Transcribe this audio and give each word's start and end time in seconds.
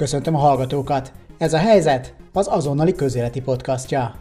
Köszöntöm 0.00 0.34
a 0.34 0.38
hallgatókat! 0.38 1.12
Ez 1.38 1.52
a 1.52 1.58
helyzet 1.58 2.14
az 2.32 2.46
azonnali 2.50 2.92
közéleti 2.92 3.40
podcastja. 3.40 4.14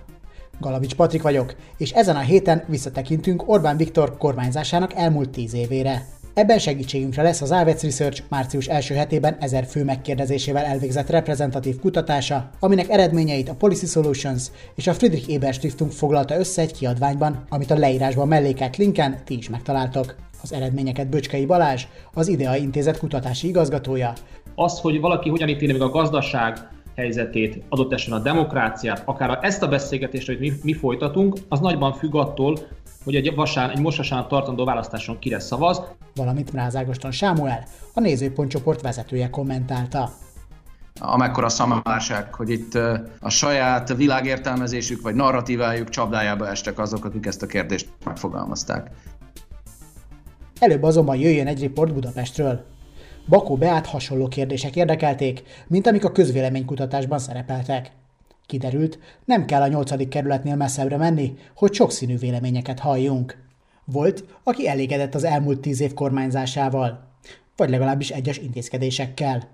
Galavics 0.59 0.95
Patrik 0.95 1.21
vagyok, 1.21 1.55
és 1.77 1.91
ezen 1.91 2.15
a 2.15 2.19
héten 2.19 2.63
visszatekintünk 2.67 3.49
Orbán 3.49 3.77
Viktor 3.77 4.17
kormányzásának 4.17 4.93
elmúlt 4.93 5.29
tíz 5.29 5.53
évére. 5.53 6.05
Ebben 6.33 6.59
segítségünkre 6.59 7.21
lesz 7.21 7.41
az 7.41 7.51
Avets 7.51 7.81
Research 7.81 8.23
március 8.29 8.67
első 8.67 8.95
hetében 8.95 9.37
ezer 9.39 9.65
fő 9.65 9.83
megkérdezésével 9.83 10.65
elvégzett 10.65 11.09
reprezentatív 11.09 11.79
kutatása, 11.79 12.49
aminek 12.59 12.89
eredményeit 12.89 13.49
a 13.49 13.55
Policy 13.55 13.85
Solutions 13.85 14.43
és 14.75 14.87
a 14.87 14.93
Friedrich 14.93 15.33
Ebert 15.33 15.57
Stiftung 15.57 15.91
foglalta 15.91 16.37
össze 16.37 16.61
egy 16.61 16.73
kiadványban, 16.73 17.43
amit 17.49 17.71
a 17.71 17.77
leírásban 17.77 18.27
mellékelt 18.27 18.77
linken 18.77 19.21
ti 19.25 19.37
is 19.37 19.49
megtaláltok. 19.49 20.15
Az 20.41 20.53
eredményeket 20.53 21.09
Böcskei 21.09 21.45
Balázs, 21.45 21.85
az 22.13 22.27
IDEA 22.27 22.55
Intézet 22.55 22.97
kutatási 22.97 23.47
igazgatója. 23.47 24.13
Az, 24.61 24.79
hogy 24.79 24.99
valaki 24.99 25.29
hogyan 25.29 25.49
ítéli 25.49 25.71
meg 25.71 25.81
a 25.81 25.89
gazdaság 25.89 26.57
helyzetét, 26.95 27.63
adott 27.69 27.93
esetben 27.93 28.19
a 28.19 28.23
demokráciát, 28.23 29.01
akár 29.05 29.39
ezt 29.41 29.63
a 29.63 29.67
beszélgetést, 29.67 30.27
hogy 30.27 30.39
mi, 30.39 30.51
mi 30.63 30.73
folytatunk, 30.73 31.37
az 31.49 31.59
nagyban 31.59 31.93
függ 31.93 32.15
attól, 32.15 32.59
hogy 33.03 33.15
egy, 33.15 33.35
vasán, 33.35 33.69
egy 33.69 33.79
most 33.79 34.27
tartandó 34.27 34.65
választáson 34.65 35.19
kire 35.19 35.39
szavaz. 35.39 35.81
Valamint 36.15 36.51
Mrázágoston 36.51 37.11
Sámuel, 37.11 37.63
a 37.93 37.99
nézőpont 37.99 38.49
csoport 38.49 38.81
vezetője 38.81 39.29
kommentálta 39.29 40.09
amekkora 41.01 41.49
szamárság, 41.49 42.33
hogy 42.33 42.49
itt 42.49 42.73
a 43.19 43.29
saját 43.29 43.95
világértelmezésük 43.95 45.01
vagy 45.01 45.15
narratívájuk 45.15 45.89
csapdájába 45.89 46.47
estek 46.47 46.79
azok, 46.79 47.05
akik 47.05 47.25
ezt 47.25 47.41
a 47.41 47.45
kérdést 47.45 47.89
megfogalmazták. 48.05 48.91
Előbb 50.59 50.83
azonban 50.83 51.15
jöjjön 51.15 51.47
egy 51.47 51.59
riport 51.59 51.93
Budapestről. 51.93 52.65
Bakó 53.29 53.55
Beát 53.55 53.85
hasonló 53.85 54.27
kérdések 54.27 54.75
érdekelték, 54.75 55.43
mint 55.67 55.87
amik 55.87 56.05
a 56.05 56.11
közvéleménykutatásban 56.11 57.19
szerepeltek. 57.19 57.91
Kiderült, 58.45 58.99
nem 59.25 59.45
kell 59.45 59.61
a 59.61 59.67
nyolcadik 59.67 60.07
kerületnél 60.07 60.55
messzebbre 60.55 60.97
menni, 60.97 61.33
hogy 61.55 61.73
sokszínű 61.73 62.17
véleményeket 62.17 62.79
halljunk. 62.79 63.37
Volt, 63.85 64.23
aki 64.43 64.67
elégedett 64.67 65.15
az 65.15 65.23
elmúlt 65.23 65.59
tíz 65.59 65.81
év 65.81 65.93
kormányzásával, 65.93 67.07
vagy 67.55 67.69
legalábbis 67.69 68.09
egyes 68.09 68.37
intézkedésekkel. 68.37 69.47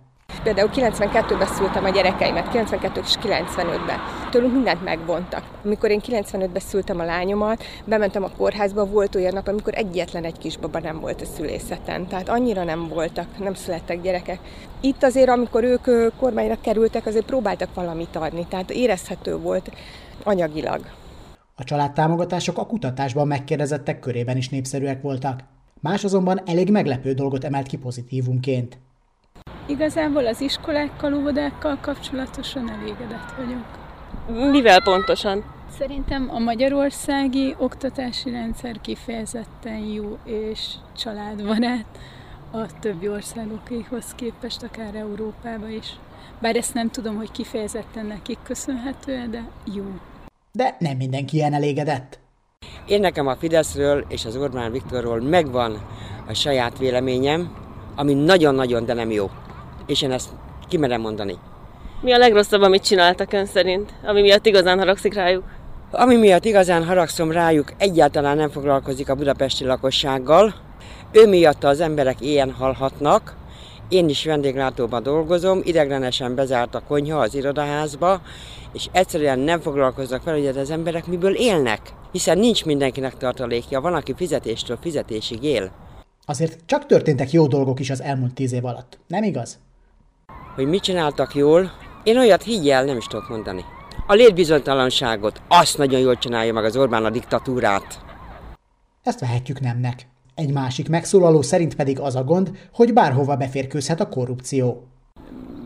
Például 0.43 0.69
92-ben 0.73 1.47
szültem 1.47 1.83
a 1.83 1.89
gyerekeimet, 1.89 2.49
92 2.49 3.01
és 3.03 3.13
95-ben. 3.21 3.99
Tőlünk 4.35 4.53
mindent 4.53 4.83
megvontak. 4.83 5.43
Amikor 5.63 5.89
én 5.89 6.01
95-ben 6.07 6.61
szültem 6.61 6.99
a 6.99 7.03
lányomat, 7.03 7.63
bementem 7.85 8.23
a 8.23 8.29
kórházba, 8.37 8.85
volt 8.85 9.15
olyan 9.15 9.33
nap, 9.33 9.47
amikor 9.47 9.73
egyetlen 9.75 10.23
egy 10.23 10.37
kisbaba 10.37 10.79
nem 10.79 10.99
volt 10.99 11.21
a 11.21 11.25
szülészeten. 11.25 12.07
Tehát 12.07 12.29
annyira 12.29 12.63
nem 12.63 12.87
voltak, 12.87 13.37
nem 13.39 13.53
születtek 13.53 14.01
gyerekek. 14.01 14.39
Itt 14.81 15.03
azért, 15.03 15.29
amikor 15.29 15.63
ők 15.63 16.15
kormányra 16.17 16.57
kerültek, 16.61 17.05
azért 17.05 17.25
próbáltak 17.25 17.73
valamit 17.73 18.15
adni, 18.15 18.45
tehát 18.49 18.71
érezhető 18.71 19.37
volt 19.37 19.71
anyagilag. 20.23 20.81
A 21.55 21.63
családtámogatások 21.63 22.57
a 22.57 22.65
kutatásban 22.65 23.27
megkérdezettek 23.27 23.99
körében 23.99 24.37
is 24.37 24.49
népszerűek 24.49 25.01
voltak. 25.01 25.39
Más 25.81 26.03
azonban 26.03 26.41
elég 26.45 26.71
meglepő 26.71 27.13
dolgot 27.13 27.43
emelt 27.43 27.67
ki 27.67 27.77
pozitívunként. 27.77 28.77
Igazából 29.67 30.27
az 30.27 30.41
iskolákkal, 30.41 31.13
óvodákkal 31.13 31.77
kapcsolatosan 31.81 32.69
elégedett 32.69 33.33
vagyok. 33.37 33.84
Mivel 34.51 34.81
pontosan? 34.81 35.43
Szerintem 35.77 36.29
a 36.33 36.39
magyarországi 36.39 37.55
oktatási 37.57 38.29
rendszer 38.29 38.81
kifejezetten 38.81 39.77
jó 39.77 40.17
és 40.25 40.59
családbarát 40.97 41.85
a 42.51 42.79
többi 42.79 43.09
országokéhoz 43.09 44.05
képest, 44.15 44.63
akár 44.63 44.95
Európába 44.95 45.67
is. 45.67 45.87
Bár 46.41 46.55
ezt 46.55 46.73
nem 46.73 46.89
tudom, 46.89 47.15
hogy 47.15 47.31
kifejezetten 47.31 48.05
nekik 48.05 48.37
köszönhető, 48.43 49.27
de 49.31 49.43
jó. 49.73 49.85
De 50.51 50.75
nem 50.79 50.97
mindenki 50.97 51.35
ilyen 51.35 51.53
elégedett. 51.53 52.19
Én 52.87 52.99
nekem 52.99 53.27
a 53.27 53.35
Fideszről 53.35 54.05
és 54.07 54.25
az 54.25 54.35
Orbán 54.35 54.71
Viktorról 54.71 55.21
megvan 55.21 55.81
a 56.27 56.33
saját 56.33 56.77
véleményem, 56.77 57.55
ami 57.95 58.13
nagyon-nagyon, 58.13 58.85
de 58.85 58.93
nem 58.93 59.11
jó 59.11 59.29
és 59.85 60.01
én 60.01 60.11
ezt 60.11 60.29
kimerem 60.67 61.01
mondani. 61.01 61.37
Mi 62.01 62.11
a 62.11 62.17
legrosszabb, 62.17 62.61
amit 62.61 62.83
csináltak 62.83 63.33
ön 63.33 63.45
szerint, 63.45 63.93
ami 64.03 64.21
miatt 64.21 64.45
igazán 64.45 64.77
haragszik 64.77 65.13
rájuk? 65.13 65.43
Ami 65.91 66.15
miatt 66.15 66.45
igazán 66.45 66.85
haragszom 66.85 67.31
rájuk, 67.31 67.73
egyáltalán 67.77 68.37
nem 68.37 68.49
foglalkozik 68.49 69.09
a 69.09 69.15
budapesti 69.15 69.65
lakossággal. 69.65 70.53
Ő 71.11 71.27
miatt 71.27 71.63
az 71.63 71.79
emberek 71.79 72.21
ilyen 72.21 72.51
halhatnak. 72.51 73.35
Én 73.89 74.09
is 74.09 74.25
vendéglátóban 74.25 75.03
dolgozom, 75.03 75.61
ideglenesen 75.63 76.35
bezárt 76.35 76.75
a 76.75 76.81
konyha 76.87 77.19
az 77.19 77.35
irodaházba, 77.35 78.21
és 78.73 78.87
egyszerűen 78.91 79.39
nem 79.39 79.59
foglalkoznak 79.59 80.23
vele, 80.23 80.37
hogy 80.37 80.57
az 80.57 80.71
emberek 80.71 81.07
miből 81.07 81.35
élnek. 81.35 81.81
Hiszen 82.11 82.37
nincs 82.37 82.65
mindenkinek 82.65 83.17
tartalékja, 83.17 83.81
van, 83.81 83.93
aki 83.93 84.13
fizetéstől 84.15 84.77
fizetésig 84.81 85.43
él. 85.43 85.71
Azért 86.25 86.59
csak 86.65 86.85
történtek 86.85 87.31
jó 87.31 87.47
dolgok 87.47 87.79
is 87.79 87.89
az 87.89 88.01
elmúlt 88.01 88.33
tíz 88.33 88.53
év 88.53 88.65
alatt, 88.65 88.99
nem 89.07 89.23
igaz? 89.23 89.59
hogy 90.55 90.67
mit 90.67 90.81
csináltak 90.81 91.35
jól, 91.35 91.71
én 92.05 92.17
olyat 92.17 92.43
higgyel 92.43 92.83
nem 92.83 92.97
is 92.97 93.05
tudok 93.05 93.29
mondani. 93.29 93.65
A 94.07 94.13
létbizonytalanságot, 94.13 95.41
azt 95.47 95.77
nagyon 95.77 95.99
jól 95.99 96.17
csinálja 96.17 96.53
meg 96.53 96.63
az 96.63 96.77
Orbán 96.77 97.05
a 97.05 97.09
diktatúrát. 97.09 97.99
Ezt 99.03 99.19
vehetjük 99.19 99.59
nemnek. 99.59 100.07
Egy 100.35 100.53
másik 100.53 100.89
megszólaló 100.89 101.41
szerint 101.41 101.75
pedig 101.75 101.99
az 101.99 102.15
a 102.15 102.23
gond, 102.23 102.51
hogy 102.73 102.93
bárhova 102.93 103.35
beférkőzhet 103.35 103.99
a 103.99 104.09
korrupció. 104.09 104.87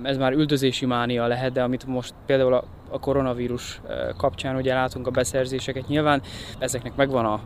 Ez 0.04 0.18
már 0.18 0.34
üldözési 0.34 0.86
mánia 0.86 1.28
lehet, 1.28 1.52
de 1.52 1.64
amit 1.64 1.86
most 1.86 2.14
például 2.26 2.54
a 2.54 2.64
a 2.90 3.00
koronavírus 3.00 3.82
kapcsán 4.18 4.56
ugye 4.56 4.74
látunk 4.74 5.08
a 5.08 5.12
beszerzéseket. 5.12 5.88
Nyilván 5.88 6.22
ezeknek 6.60 6.96
megvan 6.96 7.26
a 7.26 7.42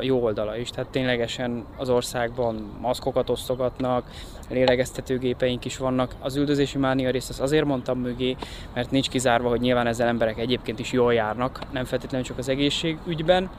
jó 0.00 0.22
oldala 0.22 0.56
is, 0.56 0.70
tehát 0.70 0.90
ténylegesen 0.90 1.64
az 1.76 1.88
országban 1.88 2.76
maszkokat 2.80 3.30
osztogatnak, 3.30 4.10
lélegeztetőgépeink 4.50 5.64
is 5.64 5.76
vannak. 5.76 6.14
Az 6.20 6.36
üldözési 6.36 6.78
mánia 6.78 7.10
részt 7.10 7.30
azt 7.30 7.40
azért 7.40 7.64
mondtam 7.64 7.98
mögé, 7.98 8.36
mert 8.74 8.90
nincs 8.90 9.08
kizárva, 9.08 9.48
hogy 9.48 9.60
nyilván 9.60 9.86
ezzel 9.86 10.08
emberek 10.08 10.38
egyébként 10.38 10.78
is 10.78 10.92
jól 10.92 11.14
járnak, 11.14 11.58
nem 11.72 11.84
feltétlenül 11.84 12.26
csak 12.26 12.38
az 12.38 12.48
egészségügyben, 12.48 13.50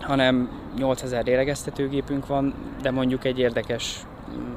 hanem 0.00 0.50
8000 0.76 1.24
lélegeztetőgépünk 1.24 2.26
van, 2.26 2.54
de 2.82 2.90
mondjuk 2.90 3.24
egy 3.24 3.38
érdekes 3.38 4.06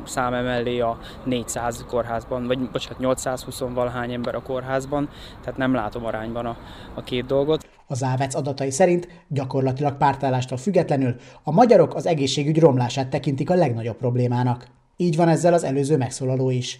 szám 0.03 0.33
emellé 0.33 0.79
a 0.79 0.97
400 1.23 1.85
kórházban, 1.87 2.47
vagy 2.47 2.69
bocsánat, 2.69 2.99
820 2.99 3.59
valahány 3.59 4.13
ember 4.13 4.35
a 4.35 4.41
kórházban, 4.41 5.09
tehát 5.41 5.59
nem 5.59 5.73
látom 5.73 6.05
arányban 6.05 6.45
a, 6.45 6.57
a 6.93 7.03
két 7.03 7.25
dolgot. 7.25 7.69
Az 7.87 8.03
Ávec 8.03 8.35
adatai 8.35 8.71
szerint 8.71 9.07
gyakorlatilag 9.27 9.97
pártállástól 9.97 10.57
függetlenül 10.57 11.15
a 11.43 11.51
magyarok 11.51 11.95
az 11.95 12.05
egészségügy 12.05 12.59
romlását 12.59 13.09
tekintik 13.09 13.49
a 13.49 13.55
legnagyobb 13.55 13.97
problémának. 13.97 14.67
Így 14.97 15.15
van 15.15 15.27
ezzel 15.27 15.53
az 15.53 15.63
előző 15.63 15.97
megszólaló 15.97 16.49
is 16.49 16.79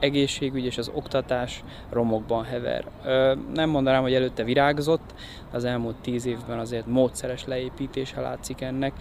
egészségügy 0.00 0.64
és 0.64 0.78
az 0.78 0.90
oktatás 0.94 1.64
romokban 1.90 2.44
hever. 2.44 2.84
Nem 3.54 3.70
mondanám, 3.70 4.02
hogy 4.02 4.14
előtte 4.14 4.44
virágzott, 4.44 5.14
az 5.52 5.64
elmúlt 5.64 5.96
tíz 5.96 6.26
évben 6.26 6.58
azért 6.58 6.86
módszeres 6.86 7.44
leépítése 7.44 8.20
látszik 8.20 8.60
ennek. 8.60 8.92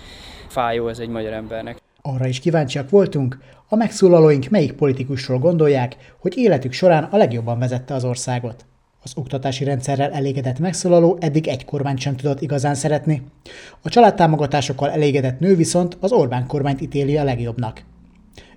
Fájó 0.47 0.87
ez 0.87 0.99
egy 0.99 1.09
magyar 1.09 1.33
embernek. 1.33 1.79
Arra 2.01 2.27
is 2.27 2.39
kíváncsiak 2.39 2.89
voltunk, 2.89 3.37
a 3.67 3.75
megszólalóink 3.75 4.49
melyik 4.49 4.73
politikusról 4.73 5.39
gondolják, 5.39 5.95
hogy 6.19 6.37
életük 6.37 6.71
során 6.71 7.03
a 7.03 7.17
legjobban 7.17 7.59
vezette 7.59 7.93
az 7.93 8.03
országot. 8.03 8.65
Az 9.03 9.11
oktatási 9.15 9.63
rendszerrel 9.63 10.11
elégedett 10.11 10.59
megszólaló 10.59 11.17
eddig 11.19 11.47
egy 11.47 11.65
kormányt 11.65 11.99
sem 11.99 12.15
tudott 12.15 12.41
igazán 12.41 12.75
szeretni. 12.75 13.21
A 13.81 13.89
családtámogatásokkal 13.89 14.89
elégedett 14.89 15.39
nő 15.39 15.55
viszont 15.55 15.97
az 15.99 16.11
Orbán 16.11 16.47
kormányt 16.47 16.81
ítéli 16.81 17.17
a 17.17 17.23
legjobbnak. 17.23 17.83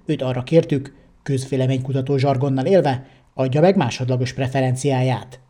Őt 0.07 0.23
arra 0.23 0.43
kértük, 0.43 0.95
közvéleménykutató 1.23 2.17
zsargonnal 2.17 2.67
élve, 2.67 3.07
adja 3.35 3.61
meg 3.61 3.77
másodlagos 3.77 4.33
preferenciáját. 4.33 5.41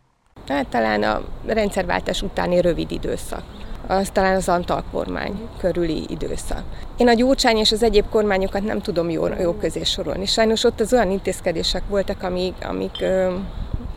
Hát 0.47 0.69
talán 0.69 1.03
a 1.03 1.25
rendszerváltás 1.47 2.23
utáni 2.23 2.61
rövid 2.61 2.91
időszak 2.91 3.64
az 3.87 4.11
talán 4.13 4.37
az 4.37 4.49
Antal 4.49 4.85
kormány 4.93 5.49
körüli 5.59 6.05
időszak. 6.09 6.63
Én 6.97 7.09
a 7.09 7.13
Gyurcsány 7.13 7.57
és 7.57 7.73
az 7.73 7.83
egyéb 7.83 8.09
kormányokat 8.09 8.63
nem 8.63 8.81
tudom 8.81 9.11
jó, 9.11 9.27
jó 9.41 9.53
közé 9.53 9.83
sorolni. 9.83 10.27
Sajnos 10.27 10.65
ott 10.65 10.81
az 10.81 10.93
olyan 10.93 11.11
intézkedések 11.11 11.83
voltak, 11.89 12.23
amik, 12.23 12.55
amik 12.63 13.05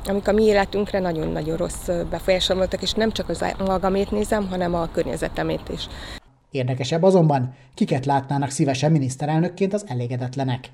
amik 0.09 0.27
a 0.27 0.31
mi 0.31 0.43
életünkre 0.43 0.99
nagyon-nagyon 0.99 1.57
rossz 1.57 1.89
befolyással 2.09 2.55
voltak, 2.55 2.81
és 2.81 2.91
nem 2.91 3.11
csak 3.11 3.29
az 3.29 3.45
magamét 3.57 4.11
nézem, 4.11 4.47
hanem 4.47 4.73
a 4.73 4.91
környezetemét 4.91 5.69
is. 5.69 5.87
Érdekesebb 6.51 7.03
azonban, 7.03 7.55
kiket 7.73 8.05
látnának 8.05 8.49
szívesen 8.49 8.91
miniszterelnökként 8.91 9.73
az 9.73 9.85
elégedetlenek. 9.87 10.69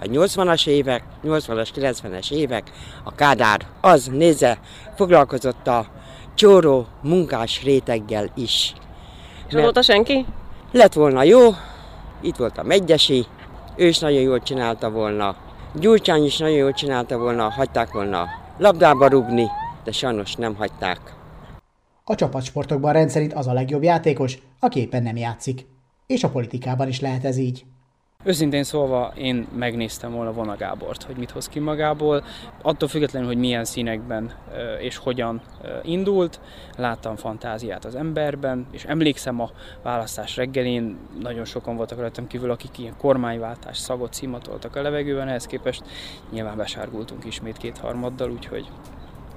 A 0.00 0.04
80-as 0.04 0.66
évek, 0.68 1.02
80-as, 1.24 1.68
90-es 1.74 2.32
évek, 2.32 2.70
a 3.04 3.14
Kádár, 3.14 3.66
az 3.80 4.06
nézze, 4.06 4.58
foglalkozott 4.94 5.66
a 5.66 5.86
csóró 6.34 6.86
munkás 7.02 7.62
réteggel 7.62 8.30
is. 8.34 8.74
És 9.48 9.54
azóta 9.54 9.82
senki? 9.82 10.26
Lett 10.72 10.92
volna 10.92 11.22
jó, 11.22 11.40
itt 12.20 12.36
volt 12.36 12.58
a 12.58 12.62
Megyesi, 12.62 13.26
ő 13.76 13.86
is 13.86 13.98
nagyon 13.98 14.20
jól 14.20 14.42
csinálta 14.42 14.90
volna, 14.90 15.36
Gyurcsány 15.80 16.24
is 16.24 16.38
nagyon 16.38 16.56
jól 16.56 16.72
csinálta 16.72 17.18
volna, 17.18 17.50
hagyták 17.50 17.92
volna 17.92 18.28
labdába 18.58 19.08
rugni, 19.08 19.46
de 19.84 19.92
sajnos 19.92 20.34
nem 20.34 20.54
hagyták. 20.54 20.98
A 22.04 22.14
csapatsportokban 22.14 22.92
rendszerint 22.92 23.32
az 23.32 23.46
a 23.46 23.52
legjobb 23.52 23.82
játékos, 23.82 24.38
aki 24.60 24.80
éppen 24.80 25.02
nem 25.02 25.16
játszik. 25.16 25.66
És 26.06 26.24
a 26.24 26.28
politikában 26.28 26.88
is 26.88 27.00
lehet 27.00 27.24
ez 27.24 27.36
így. 27.36 27.64
Őszintén 28.26 28.62
szólva 28.62 29.12
én 29.16 29.48
megnéztem 29.56 30.12
volna 30.12 30.32
Vona 30.32 30.56
Gábort, 30.56 31.02
hogy 31.02 31.16
mit 31.16 31.30
hoz 31.30 31.48
ki 31.48 31.58
magából. 31.58 32.24
Attól 32.62 32.88
függetlenül, 32.88 33.28
hogy 33.28 33.38
milyen 33.38 33.64
színekben 33.64 34.32
és 34.80 34.96
hogyan 34.96 35.42
indult, 35.82 36.40
láttam 36.76 37.16
fantáziát 37.16 37.84
az 37.84 37.94
emberben, 37.94 38.66
és 38.70 38.84
emlékszem 38.84 39.40
a 39.40 39.50
választás 39.82 40.36
reggelén, 40.36 40.98
nagyon 41.20 41.44
sokan 41.44 41.76
voltak 41.76 41.98
rajtam 41.98 42.26
kívül, 42.26 42.50
akik 42.50 42.78
ilyen 42.78 42.96
kormányváltás 42.98 43.78
szagot 43.78 44.12
szimatoltak 44.12 44.76
a 44.76 44.82
levegőben, 44.82 45.28
ehhez 45.28 45.46
képest 45.46 45.82
nyilván 46.30 46.56
besárgultunk 46.56 47.24
ismét 47.24 47.56
kétharmaddal, 47.56 48.30
úgyhogy 48.30 48.68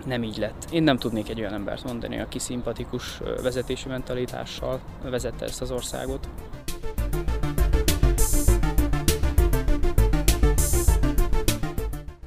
nem 0.05 0.23
így 0.23 0.37
lett. 0.37 0.67
Én 0.71 0.83
nem 0.83 0.97
tudnék 0.97 1.29
egy 1.29 1.39
olyan 1.39 1.53
embert 1.53 1.83
mondani, 1.83 2.19
aki 2.19 2.39
szimpatikus 2.39 3.21
vezetési 3.43 3.87
mentalitással 3.87 4.79
vezette 5.03 5.45
ezt 5.45 5.61
az 5.61 5.71
országot. 5.71 6.29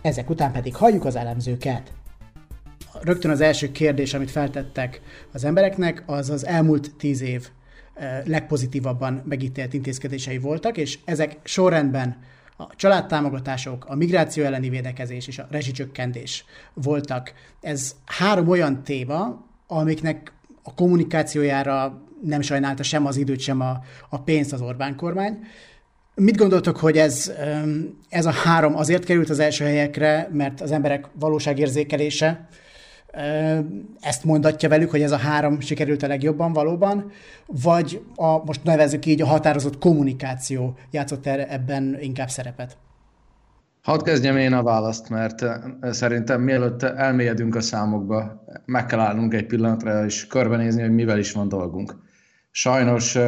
Ezek 0.03 0.31
után 0.31 0.53
pedig 0.53 0.77
halljuk 0.77 1.05
az 1.05 1.17
elemzőket. 1.17 1.93
Rögtön 3.01 3.31
az 3.31 3.41
első 3.41 3.73
kérdés, 3.73 4.15
amit 4.15 4.31
feltettek 4.31 5.01
az 5.33 5.45
embereknek, 5.45 6.03
az 6.07 6.31
az 6.31 6.47
elmúlt 6.47 6.95
tíz 6.97 7.21
év 7.21 7.49
eh, 7.95 8.23
legpozitívabban 8.25 9.23
megítélt 9.25 9.75
intézkedései 9.75 10.39
voltak, 10.39 10.77
és 10.77 10.99
ezek 11.05 11.39
sorrendben 11.43 12.17
a 12.57 12.77
családtámogatások, 12.77 13.85
a 13.89 13.95
migráció 13.95 14.45
elleni 14.45 14.69
védekezés 14.69 15.27
és 15.27 15.39
a 15.39 15.47
rezsicsökkentés 15.51 16.45
voltak. 16.75 17.33
Ez 17.61 17.95
három 18.05 18.49
olyan 18.49 18.83
téma, 18.83 19.45
amiknek 19.67 20.33
a 20.63 20.75
kommunikációjára 20.75 22.03
nem 22.23 22.41
sajnálta 22.41 22.83
sem 22.83 23.07
az 23.07 23.17
időt, 23.17 23.41
sem 23.41 23.61
a, 23.61 23.81
a 24.09 24.19
pénzt 24.19 24.53
az 24.53 24.61
Orbán 24.61 24.97
kormány. 24.97 25.39
Mit 26.23 26.37
gondoltok, 26.37 26.77
hogy 26.77 26.97
ez, 26.97 27.33
ez 28.09 28.27
a 28.27 28.31
három 28.31 28.77
azért 28.77 29.05
került 29.05 29.31
az 29.31 29.39
első 29.39 29.65
helyekre, 29.65 30.29
mert 30.33 30.61
az 30.61 30.71
emberek 30.71 31.07
valóságérzékelése 31.19 32.49
ezt 34.01 34.25
mondatja 34.25 34.69
velük, 34.69 34.91
hogy 34.91 35.03
ez 35.03 35.13
a 35.13 35.17
három 35.17 35.61
sikerült 35.61 36.03
a 36.03 36.07
legjobban 36.07 36.53
valóban, 36.53 37.11
vagy 37.47 38.03
a, 38.15 38.45
most 38.45 38.65
nevezzük 38.65 39.07
így, 39.07 39.23
a 39.23 39.27
határozott 39.27 39.79
kommunikáció 39.79 40.79
játszott 40.91 41.27
ebben 41.27 41.97
inkább 42.01 42.29
szerepet? 42.29 42.77
Hadd 43.83 44.05
kezdjem 44.05 44.37
én 44.37 44.53
a 44.53 44.63
választ, 44.63 45.09
mert 45.09 45.45
szerintem 45.83 46.41
mielőtt 46.41 46.83
elmélyedünk 46.83 47.55
a 47.55 47.61
számokba, 47.61 48.45
meg 48.65 48.87
kell 48.87 49.01
állnunk 49.01 49.35
egy 49.35 49.47
pillanatra, 49.47 50.05
és 50.05 50.27
körbenézni, 50.27 50.81
hogy 50.81 50.95
mivel 50.95 51.19
is 51.19 51.33
van 51.33 51.49
dolgunk. 51.49 51.97
Sajnos 52.51 53.19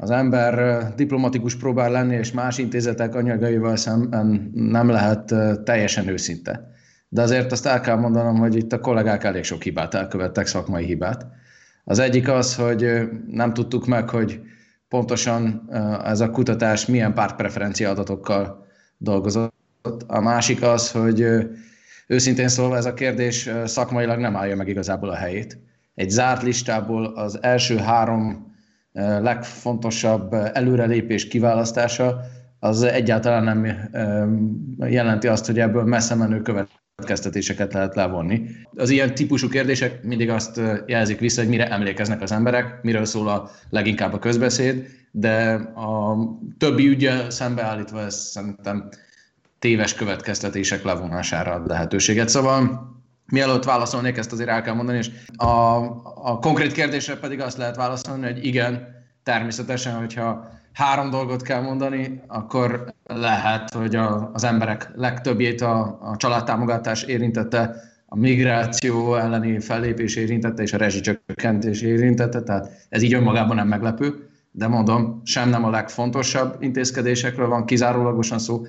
az 0.00 0.10
ember 0.10 0.84
diplomatikus 0.94 1.56
próbál 1.56 1.90
lenni, 1.90 2.14
és 2.14 2.32
más 2.32 2.58
intézetek 2.58 3.14
anyagaival 3.14 3.76
szemben 3.76 4.50
nem 4.54 4.88
lehet 4.88 5.34
teljesen 5.64 6.08
őszinte. 6.08 6.70
De 7.08 7.22
azért 7.22 7.52
azt 7.52 7.66
el 7.66 7.80
kell 7.80 7.96
mondanom, 7.96 8.38
hogy 8.38 8.56
itt 8.56 8.72
a 8.72 8.80
kollégák 8.80 9.24
elég 9.24 9.44
sok 9.44 9.62
hibát 9.62 9.94
elkövettek, 9.94 10.46
szakmai 10.46 10.84
hibát. 10.84 11.26
Az 11.84 11.98
egyik 11.98 12.28
az, 12.28 12.54
hogy 12.54 13.08
nem 13.26 13.54
tudtuk 13.54 13.86
meg, 13.86 14.08
hogy 14.08 14.40
pontosan 14.88 15.70
ez 16.04 16.20
a 16.20 16.30
kutatás 16.30 16.86
milyen 16.86 17.14
pártpreferencia 17.14 17.90
adatokkal 17.90 18.66
dolgozott. 18.96 19.52
A 20.06 20.20
másik 20.20 20.62
az, 20.62 20.90
hogy 20.90 21.26
őszintén 22.06 22.48
szólva 22.48 22.76
ez 22.76 22.86
a 22.86 22.94
kérdés 22.94 23.50
szakmailag 23.64 24.18
nem 24.18 24.36
állja 24.36 24.56
meg 24.56 24.68
igazából 24.68 25.08
a 25.08 25.16
helyét. 25.16 25.58
Egy 25.94 26.10
zárt 26.10 26.42
listából 26.42 27.04
az 27.04 27.42
első 27.42 27.76
három 27.76 28.56
legfontosabb 29.20 30.32
előrelépés 30.32 31.28
kiválasztása, 31.28 32.20
az 32.58 32.82
egyáltalán 32.82 33.44
nem 33.44 33.88
jelenti 34.90 35.26
azt, 35.26 35.46
hogy 35.46 35.58
ebből 35.58 35.84
messze 35.84 36.14
menő 36.14 36.42
következtetéseket 36.42 37.72
lehet 37.72 37.94
levonni. 37.94 38.44
Az 38.76 38.90
ilyen 38.90 39.14
típusú 39.14 39.48
kérdések 39.48 40.02
mindig 40.02 40.30
azt 40.30 40.60
jelzik 40.86 41.18
vissza, 41.18 41.40
hogy 41.40 41.50
mire 41.50 41.70
emlékeznek 41.70 42.22
az 42.22 42.32
emberek, 42.32 42.82
miről 42.82 43.04
szól 43.04 43.28
a 43.28 43.50
leginkább 43.70 44.12
a 44.12 44.18
közbeszéd, 44.18 44.86
de 45.10 45.52
a 45.74 46.16
többi 46.58 46.86
ügye 46.86 47.30
szembeállítva 47.30 48.00
ez 48.00 48.14
szerintem 48.14 48.88
téves 49.58 49.94
következtetések 49.94 50.84
levonására 50.84 51.52
ad 51.52 51.66
lehetőséget. 51.66 52.28
Szóval 52.28 52.86
Mielőtt 53.32 53.64
válaszolnék, 53.64 54.16
ezt 54.16 54.32
azért 54.32 54.48
el 54.48 54.62
kell 54.62 54.74
mondani, 54.74 54.98
és 54.98 55.10
a, 55.36 55.76
a 56.14 56.38
konkrét 56.40 56.72
kérdésre 56.72 57.16
pedig 57.16 57.40
azt 57.40 57.56
lehet 57.56 57.76
válaszolni, 57.76 58.24
hogy 58.24 58.46
igen, 58.46 58.88
természetesen, 59.22 59.94
hogyha 59.94 60.48
három 60.72 61.10
dolgot 61.10 61.42
kell 61.42 61.60
mondani, 61.60 62.22
akkor 62.26 62.94
lehet, 63.04 63.70
hogy 63.70 63.96
a, 63.96 64.30
az 64.32 64.44
emberek 64.44 64.90
legtöbbjét 64.94 65.60
a, 65.60 65.98
a 66.02 66.16
családtámogatás 66.16 67.02
érintette, 67.02 67.74
a 68.06 68.16
migráció 68.16 69.14
elleni 69.14 69.60
fellépés 69.60 70.16
érintette, 70.16 70.62
és 70.62 70.72
a 70.72 70.76
rezsicsökkentés 70.76 71.80
érintette, 71.80 72.42
tehát 72.42 72.86
ez 72.88 73.02
így 73.02 73.14
önmagában 73.14 73.56
nem 73.56 73.68
meglepő, 73.68 74.27
de 74.58 74.68
mondom, 74.68 75.20
sem 75.24 75.48
nem 75.48 75.64
a 75.64 75.70
legfontosabb 75.70 76.62
intézkedésekről 76.62 77.48
van 77.48 77.64
kizárólagosan 77.64 78.38
szó, 78.38 78.62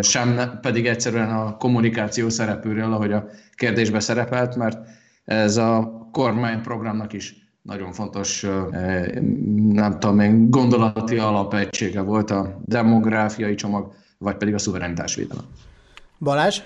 sem 0.00 0.58
pedig 0.60 0.86
egyszerűen 0.86 1.30
a 1.30 1.56
kommunikáció 1.56 2.28
szerepőről, 2.28 2.92
ahogy 2.92 3.12
a 3.12 3.24
kérdésbe 3.54 4.00
szerepelt, 4.00 4.56
mert 4.56 4.78
ez 5.24 5.56
a 5.56 5.92
kormányprogramnak 6.12 7.12
is 7.12 7.36
nagyon 7.62 7.92
fontos, 7.92 8.46
nem 9.72 9.98
tudom 9.98 10.20
én, 10.20 10.50
gondolati 10.50 11.18
alapegysége 11.18 12.00
volt 12.00 12.30
a 12.30 12.60
demográfiai 12.64 13.54
csomag, 13.54 13.92
vagy 14.18 14.36
pedig 14.36 14.54
a 14.54 14.58
szuverenitásvédelem. 14.58 15.44
Balázs? 16.18 16.60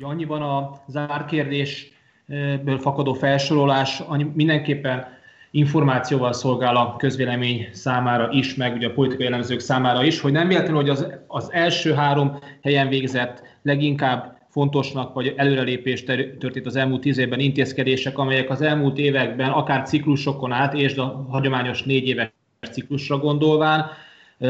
Annyiban 0.00 0.42
a 0.42 0.82
zárkérdésből 0.88 2.78
fakadó 2.78 3.12
felsorolás 3.12 4.02
mindenképpen 4.34 5.20
információval 5.54 6.32
szolgál 6.32 6.76
a 6.76 6.96
közvélemény 6.96 7.68
számára 7.72 8.28
is, 8.30 8.54
meg 8.54 8.74
ugye 8.74 8.86
a 8.86 8.92
politikai 8.92 9.26
elemzők 9.26 9.60
számára 9.60 10.04
is, 10.04 10.20
hogy 10.20 10.32
nem 10.32 10.48
véletlenül, 10.48 10.80
hogy 10.80 10.88
az, 10.88 11.06
az 11.26 11.52
első 11.52 11.92
három 11.92 12.38
helyen 12.62 12.88
végzett 12.88 13.42
leginkább 13.62 14.38
fontosnak, 14.48 15.14
vagy 15.14 15.34
előrelépés 15.36 16.04
történt 16.04 16.66
az 16.66 16.76
elmúlt 16.76 17.00
tíz 17.00 17.18
évben 17.18 17.40
intézkedések, 17.40 18.18
amelyek 18.18 18.50
az 18.50 18.62
elmúlt 18.62 18.98
években 18.98 19.50
akár 19.50 19.86
ciklusokon 19.86 20.52
át, 20.52 20.74
és 20.74 20.96
a 20.96 21.26
hagyományos 21.30 21.82
négy 21.82 22.08
éves 22.08 22.30
ciklusra 22.70 23.18
gondolván, 23.18 23.86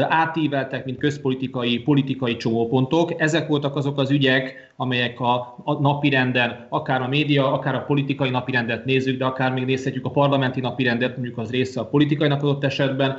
átíveltek, 0.01 0.85
mint 0.85 0.97
közpolitikai, 0.97 1.79
politikai 1.79 2.35
csomópontok. 2.35 3.21
Ezek 3.21 3.47
voltak 3.47 3.75
azok 3.75 3.97
az 3.97 4.11
ügyek, 4.11 4.71
amelyek 4.75 5.19
a, 5.19 5.55
a 5.63 5.73
napirenden, 5.73 6.65
akár 6.69 7.01
a 7.01 7.07
média, 7.07 7.51
akár 7.53 7.75
a 7.75 7.83
politikai 7.83 8.29
napirendet 8.29 8.85
nézzük, 8.85 9.17
de 9.17 9.25
akár 9.25 9.51
még 9.51 9.65
nézhetjük 9.65 10.05
a 10.05 10.09
parlamenti 10.09 10.59
napirendet, 10.59 11.15
mondjuk 11.15 11.37
az 11.37 11.51
része 11.51 11.79
a 11.79 11.85
politikai 11.85 12.29
adott 12.29 12.63
esetben, 12.63 13.17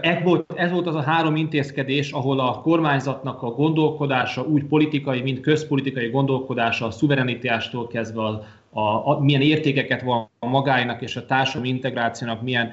ez 0.00 0.22
volt, 0.24 0.52
ez 0.54 0.70
volt 0.70 0.86
az 0.86 0.94
a 0.94 1.02
három 1.02 1.36
intézkedés, 1.36 2.10
ahol 2.10 2.40
a 2.40 2.60
kormányzatnak 2.60 3.42
a 3.42 3.50
gondolkodása, 3.50 4.42
úgy 4.42 4.64
politikai, 4.64 5.20
mint 5.20 5.40
közpolitikai 5.40 6.08
gondolkodása, 6.08 6.86
a 6.86 6.90
szuverenitástól 6.90 7.86
kezdve 7.86 8.22
a, 8.22 8.44
a, 8.70 9.08
a, 9.08 9.20
milyen 9.20 9.40
értékeket 9.40 10.02
van 10.02 10.28
magáinak 10.40 11.02
és 11.02 11.16
a 11.16 11.26
társadalmi 11.26 11.68
integrációnak 11.68 12.42
milyen 12.42 12.72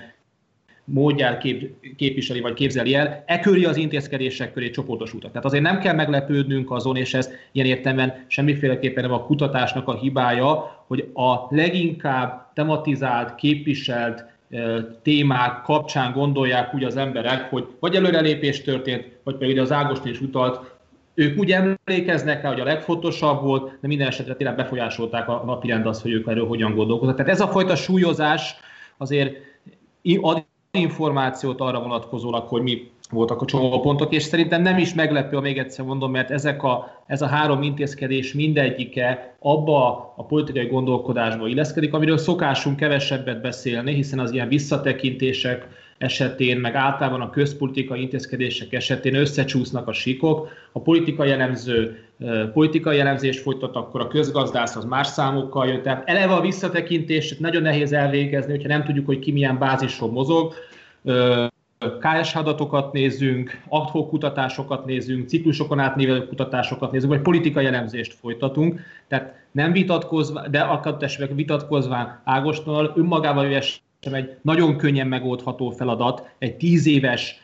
módját 0.92 1.38
kép, 1.38 1.74
képviseli 1.96 2.40
vagy 2.40 2.54
képzeli 2.54 2.96
el, 2.96 3.24
e 3.26 3.40
köré 3.40 3.64
az 3.64 3.78
intézkedések 3.78 4.54
köré 4.54 4.70
csoportosultak. 4.70 5.32
Tehát 5.32 5.46
azért 5.46 5.64
nem 5.64 5.80
kell 5.80 5.94
meglepődnünk 5.94 6.72
azon, 6.72 6.96
és 6.96 7.14
ez 7.14 7.30
ilyen 7.52 7.68
értelemben 7.68 8.26
semmiféleképpen 8.28 9.04
nem 9.04 9.14
a 9.14 9.24
kutatásnak 9.24 9.88
a 9.88 9.98
hibája, 9.98 10.84
hogy 10.88 11.10
a 11.14 11.56
leginkább 11.56 12.54
tematizált, 12.54 13.36
képviselt 13.36 14.26
témák 15.02 15.62
kapcsán 15.62 16.12
gondolják 16.12 16.74
úgy 16.74 16.84
az 16.84 16.98
emberek, 16.98 17.50
hogy 17.50 17.68
vagy 17.80 17.96
előrelépés 17.96 18.62
történt, 18.62 19.06
vagy 19.24 19.36
pedig 19.36 19.60
az 19.60 19.72
Ágoston 19.72 20.12
is 20.12 20.22
utalt, 20.22 20.78
ők 21.14 21.38
úgy 21.38 21.52
emlékeznek 21.52 22.42
rá, 22.42 22.50
hogy 22.50 22.60
a 22.60 22.64
legfontosabb 22.64 23.42
volt, 23.42 23.78
de 23.82 23.88
minden 23.88 24.08
esetre 24.08 24.36
tényleg 24.36 24.56
befolyásolták 24.56 25.30
a 25.30 25.44
napirend 25.46 25.86
azt, 25.86 26.02
hogy 26.02 26.12
ők 26.12 26.28
erről 26.28 26.48
hogyan 26.48 26.76
gondolkoznak. 26.76 27.16
Tehát 27.18 27.32
ez 27.32 27.42
a 27.42 27.48
fajta 27.48 27.76
súlyozás 27.76 28.56
azért 28.98 29.36
ad 30.22 30.46
információt 30.72 31.62
arra 31.62 31.82
vonatkozólag, 31.82 32.48
hogy 32.48 32.62
mi 32.62 32.90
voltak 33.12 33.42
a 33.42 33.46
csomópontok, 33.46 34.14
és 34.14 34.24
szerintem 34.24 34.62
nem 34.62 34.78
is 34.78 34.94
meglepő, 34.94 35.38
még 35.38 35.58
egyszer 35.58 35.86
mondom, 35.86 36.12
mert 36.12 36.32
ezek 36.32 36.64
a, 36.64 37.04
ez 37.08 37.22
a 37.22 37.28
három 37.28 37.62
intézkedés 37.62 38.34
mindegyike 38.34 39.36
abba 39.40 40.14
a 40.18 40.26
politikai 40.26 40.66
gondolkodásba 40.66 41.48
illeszkedik, 41.48 41.94
amiről 41.94 42.18
szokásunk 42.18 42.76
kevesebbet 42.76 43.42
beszélni, 43.42 43.94
hiszen 43.94 44.20
az 44.20 44.32
ilyen 44.32 44.48
visszatekintések 44.48 45.68
esetén, 46.00 46.58
meg 46.58 46.76
általában 46.76 47.22
a 47.22 47.30
közpolitikai 47.30 48.02
intézkedések 48.02 48.74
esetén 48.74 49.16
összecsúsznak 49.16 49.88
a 49.88 49.94
síkok. 49.94 50.50
A 50.72 50.82
politika 50.82 51.24
jellemző 51.24 52.04
politikai 52.54 52.98
jellemzést 52.98 53.40
folytat, 53.40 53.76
akkor 53.76 54.02
a 54.02 54.08
közgazdász 54.08 54.76
az 54.76 54.86
más 54.86 55.08
számokkal 55.08 55.68
jön. 55.68 55.82
Tehát 55.82 56.10
eleve 56.10 56.34
a 56.34 56.42
visszatekintést 56.42 57.40
nagyon 57.40 57.62
nehéz 57.62 57.94
elvégezni, 57.94 58.52
hogyha 58.52 58.68
nem 58.68 58.84
tudjuk, 58.84 59.06
hogy 59.06 59.20
ki 59.20 59.32
milyen 59.32 59.58
bázisról 59.58 60.12
mozog. 60.12 60.54
KSH 62.00 62.38
adatokat 62.38 62.94
nézzünk, 62.94 63.62
adhok 63.68 64.10
kutatásokat 64.10 64.86
nézzünk, 64.86 65.28
ciklusokon 65.28 65.80
átnévelő 65.80 66.28
kutatásokat 66.28 66.92
nézzünk, 66.92 67.12
vagy 67.12 67.22
politikai 67.22 67.66
elemzést 67.66 68.14
folytatunk. 68.14 68.80
Tehát 69.08 69.34
nem 69.52 69.72
vitatkozva, 69.72 70.48
de 70.48 70.60
akár 70.60 70.96
esetleg 71.00 71.36
vitatkozván 71.36 72.22
Ágostonnal 72.24 72.94
önmagával 72.96 73.48
sem 74.02 74.14
egy 74.14 74.38
nagyon 74.42 74.78
könnyen 74.78 75.08
megoldható 75.08 75.70
feladat, 75.70 76.30
egy 76.38 76.56
tíz 76.56 76.86
éves 76.86 77.42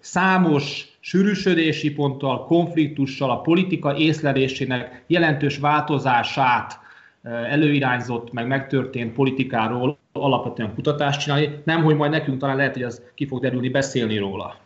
számos 0.00 0.96
sűrűsödési 1.00 1.92
ponttal, 1.92 2.44
konfliktussal, 2.44 3.30
a 3.30 3.40
politika 3.40 3.96
észlelésének 3.96 5.04
jelentős 5.06 5.58
változását 5.58 6.78
előirányzott, 7.22 8.32
meg 8.32 8.46
megtörtént 8.46 9.12
politikáról 9.12 9.98
alapvetően 10.12 10.74
kutatást 10.74 11.20
csinálni, 11.20 11.60
nem, 11.64 11.82
hogy 11.82 11.96
majd 11.96 12.10
nekünk 12.10 12.38
talán 12.38 12.56
lehet, 12.56 12.74
hogy 12.74 12.82
az 12.82 13.02
ki 13.14 13.26
fog 13.26 13.40
derülni 13.40 13.68
beszélni 13.68 14.18
róla. 14.18 14.56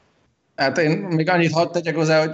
Hát 0.58 0.78
én 0.78 0.90
még 0.90 1.30
annyit 1.30 1.52
hadd 1.52 1.72
tegyek 1.72 1.94
hozzá, 1.94 2.20
hogy 2.20 2.30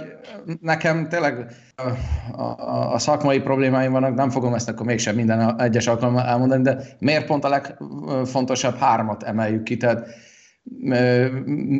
nekem 0.61 1.09
tényleg 1.09 1.45
a, 1.75 2.41
a, 2.41 2.93
a 2.93 2.99
szakmai 2.99 3.39
problémáim 3.39 3.91
vannak, 3.91 4.15
nem 4.15 4.29
fogom 4.29 4.53
ezt 4.53 4.69
akkor 4.69 4.85
mégsem 4.85 5.15
minden 5.15 5.59
egyes 5.61 5.87
alkalommal 5.87 6.25
elmondani, 6.25 6.63
de 6.63 6.77
miért 6.99 7.25
pont 7.25 7.43
a 7.43 7.49
legfontosabb 7.49 8.77
hármat 8.77 9.23
emeljük 9.23 9.63
ki? 9.63 9.77
Tehát 9.77 10.07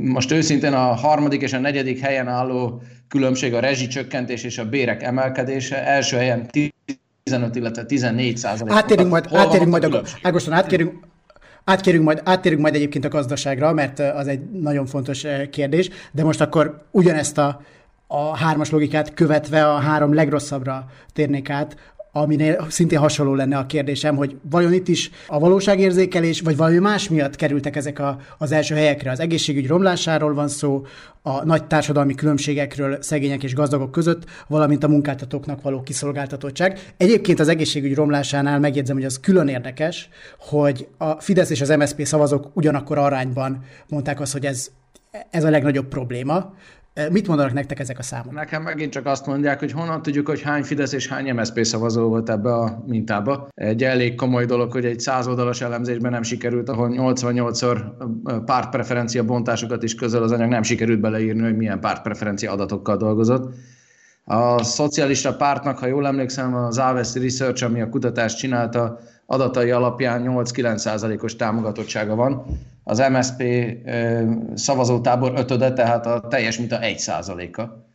most 0.02 0.32
őszintén 0.32 0.74
a 0.74 0.94
harmadik 0.94 1.42
és 1.42 1.54
a 1.54 1.60
negyedik 1.60 2.00
helyen 2.00 2.28
álló 2.28 2.82
különbség 3.08 3.54
a 3.54 3.60
rezsicsökkentés 3.60 4.44
és 4.44 4.58
a 4.58 4.70
bérek 4.70 5.04
emelkedése. 5.04 5.86
Első 5.86 6.18
helyen 6.18 6.50
15, 7.24 7.56
illetve 7.56 7.86
14 7.86 8.38
százalék. 8.38 8.74
Átérünk 8.74 9.10
majd, 9.10 9.28
átérünk 9.32 9.70
majd 9.70 9.84
a, 9.84 10.02
Ágoston, 10.22 10.54
átkérünk, 10.54 10.94
Átkérünk 11.66 12.04
majd, 12.04 12.22
áttérünk 12.24 12.62
majd 12.62 12.76
egyébként 12.76 13.06
a 13.06 13.10
gazdaságra, 13.10 13.74
mert 13.74 14.00
az 14.00 14.28
egy 14.28 14.50
nagyon 14.52 14.86
fontos 14.86 15.26
kérdés, 15.52 15.90
de 16.12 16.24
most 16.24 16.42
akkor 16.42 16.86
ugyanezt 16.92 17.38
a, 17.38 17.62
a 18.08 18.38
hármas 18.38 18.70
logikát 18.70 19.14
követve 19.14 19.68
a 19.72 19.78
három 19.78 20.14
legrosszabbra 20.14 20.86
térnék 21.14 21.50
át, 21.50 21.94
aminél 22.18 22.66
szintén 22.70 23.00
hasonló 23.00 23.34
lenne 23.34 23.58
a 23.58 23.66
kérdésem, 23.66 24.16
hogy 24.16 24.36
vajon 24.50 24.74
itt 24.74 24.88
is 24.88 25.10
a 25.28 25.40
valóságérzékelés, 25.40 26.42
vagy 26.42 26.58
valami 26.58 26.78
más 26.78 27.10
miatt 27.10 27.36
kerültek 27.36 27.76
ezek 27.76 28.00
a, 28.00 28.18
az 28.38 28.52
első 28.52 28.76
helyekre. 28.76 29.12
Az 29.12 29.20
egészségügy 29.20 29.68
romlásáról 29.68 30.34
van 30.34 30.48
szó, 30.48 30.86
a 31.22 31.46
nagy 31.46 31.68
társadalmi 31.68 32.16
különbségekről 32.16 33.02
szegények 33.02 33.44
és 33.44 33.54
gazdagok 33.54 33.92
között, 33.92 34.24
valamint 34.48 34.84
a 34.84 34.88
munkáltatóknak 34.88 35.62
való 35.62 35.82
kiszolgáltatottság. 35.82 36.94
Egyébként 36.98 37.40
az 37.40 37.48
egészségügy 37.48 37.96
romlásánál 37.96 38.60
megjegyzem, 38.60 38.96
hogy 38.96 39.06
az 39.06 39.20
külön 39.20 39.48
érdekes, 39.48 40.10
hogy 40.40 40.88
a 40.98 41.22
Fidesz 41.22 41.50
és 41.50 41.62
az 41.62 41.70
MSZP 41.70 42.06
szavazók 42.06 42.52
ugyanakkor 42.54 42.98
arányban 42.98 43.64
mondták 43.88 44.20
azt, 44.20 44.34
hogy 44.34 44.46
ez, 44.46 44.70
ez 45.30 45.44
a 45.44 45.50
legnagyobb 45.50 45.88
probléma. 45.88 46.54
Mit 47.12 47.28
mondanak 47.28 47.54
nektek 47.54 47.80
ezek 47.80 48.00
a 48.00 48.04
számok? 48.04 48.34
Nekem 48.34 48.62
megint 48.62 48.92
csak 48.92 49.06
azt 49.06 49.26
mondják, 49.26 49.60
hogy 49.60 49.72
honnan 49.72 50.02
tudjuk, 50.02 50.28
hogy 50.28 50.42
hány 50.42 50.64
Fidesz 50.64 50.94
és 50.94 51.08
hány 51.08 51.34
MSZP 51.34 51.66
szavazó 51.66 52.08
volt 52.08 52.30
ebbe 52.30 52.54
a 52.54 52.84
mintába. 52.88 53.48
Egy 53.54 53.84
elég 53.84 54.16
komoly 54.16 54.46
dolog, 54.46 54.72
hogy 54.72 54.86
egy 54.86 55.00
százoldalas 55.00 55.62
elemzésben 55.62 56.12
nem 56.12 56.24
sikerült, 56.24 56.70
ahol 56.70 56.90
88-szor 56.94 57.78
pártpreferencia 58.46 59.24
bontásokat 59.24 59.84
is 59.84 59.96
közöl 59.96 60.24
az 60.24 60.32
anyag, 60.32 60.50
nem 60.50 60.64
sikerült 60.64 61.00
beleírni, 61.00 61.42
hogy 61.42 61.58
milyen 61.58 61.80
pártpreferencia 61.80 62.52
adatokkal 62.52 62.98
dolgozott. 62.98 63.54
A 64.24 64.64
szocialista 64.64 65.36
pártnak, 65.36 65.78
ha 65.78 65.88
jól 65.88 66.08
emlékszem, 66.08 66.56
az 66.56 66.78
Aves 66.78 67.14
Research, 67.14 67.64
ami 67.64 67.82
a 67.82 67.90
kutatást 67.90 68.38
csinálta, 68.38 69.00
adatai 69.26 69.72
alapján 69.72 70.24
8-9 70.26 71.24
os 71.24 71.36
támogatottsága 71.36 72.16
van. 72.16 72.46
Az 72.88 73.04
MSP 73.12 73.44
szavazótábor 74.54 75.34
ötöde, 75.36 75.74
tehát 75.74 76.06
a 76.06 76.28
teljes 76.28 76.58
minta 76.58 76.82
1 76.82 76.98
százaléka. 76.98 77.86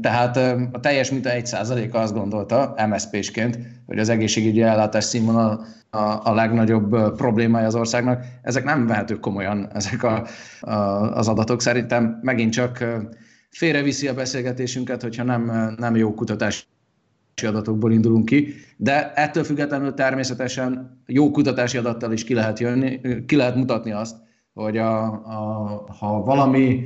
Tehát 0.00 0.36
a 0.72 0.80
teljes 0.80 1.10
minta 1.10 1.30
1 1.30 1.46
százaléka 1.46 1.98
azt 1.98 2.14
gondolta 2.14 2.74
MSZP-sként, 2.88 3.58
hogy 3.86 3.98
az 3.98 4.08
egészségügyi 4.08 4.62
ellátás 4.62 5.04
színvonal 5.04 5.64
a, 5.90 5.98
a 5.98 6.34
legnagyobb 6.34 7.16
problémája 7.16 7.66
az 7.66 7.74
országnak. 7.74 8.24
Ezek 8.42 8.64
nem 8.64 8.86
vehetők 8.86 9.20
komolyan, 9.20 9.68
ezek 9.74 10.02
a, 10.02 10.26
a, 10.60 10.72
az 11.16 11.28
adatok. 11.28 11.60
Szerintem 11.60 12.18
megint 12.22 12.52
csak 12.52 12.84
félreviszi 13.50 14.08
a 14.08 14.14
beszélgetésünket, 14.14 15.02
hogyha 15.02 15.24
nem, 15.24 15.74
nem 15.78 15.96
jó 15.96 16.14
kutatási 16.14 16.62
adatokból 17.46 17.92
indulunk 17.92 18.24
ki, 18.24 18.54
de 18.76 19.12
ettől 19.12 19.44
függetlenül 19.44 19.94
természetesen 19.94 21.00
jó 21.06 21.30
kutatási 21.30 21.76
adattal 21.76 22.12
is 22.12 22.24
ki 22.24 22.34
lehet, 22.34 22.58
jönni, 22.58 23.00
ki 23.26 23.36
lehet 23.36 23.54
mutatni 23.54 23.92
azt, 23.92 24.16
hogy 24.54 24.76
a, 24.76 25.02
a, 25.04 25.84
ha 25.98 26.22
valami 26.22 26.84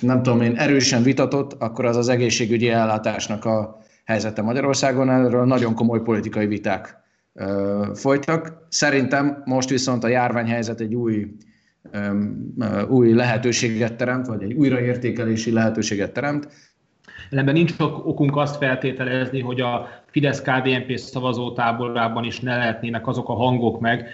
nem 0.00 0.22
tudom 0.22 0.40
én, 0.40 0.56
erősen 0.56 1.02
vitatott, 1.02 1.52
akkor 1.52 1.84
az 1.84 1.96
az 1.96 2.08
egészségügyi 2.08 2.68
ellátásnak 2.68 3.44
a 3.44 3.78
helyzete 4.04 4.42
Magyarországon. 4.42 5.10
Erről 5.10 5.44
nagyon 5.44 5.74
komoly 5.74 6.02
politikai 6.02 6.46
viták 6.46 6.96
folytak. 7.94 8.66
Szerintem 8.68 9.42
most 9.44 9.68
viszont 9.68 10.04
a 10.04 10.08
járványhelyzet 10.08 10.80
egy 10.80 10.94
új, 10.94 11.26
új 12.88 13.12
lehetőséget 13.12 13.96
teremt, 13.96 14.26
vagy 14.26 14.42
egy 14.42 14.52
újraértékelési 14.52 15.52
lehetőséget 15.52 16.12
teremt, 16.12 16.48
Ellenben 17.30 17.54
nincs 17.54 17.74
okunk 17.78 18.36
azt 18.36 18.56
feltételezni, 18.56 19.40
hogy 19.40 19.60
a 19.60 19.88
fidesz 20.10 20.42
KDNP 20.42 20.96
szavazótáborában 20.98 22.24
is 22.24 22.40
ne 22.40 22.56
lehetnének 22.56 23.06
azok 23.06 23.28
a 23.28 23.34
hangok 23.34 23.80
meg, 23.80 24.08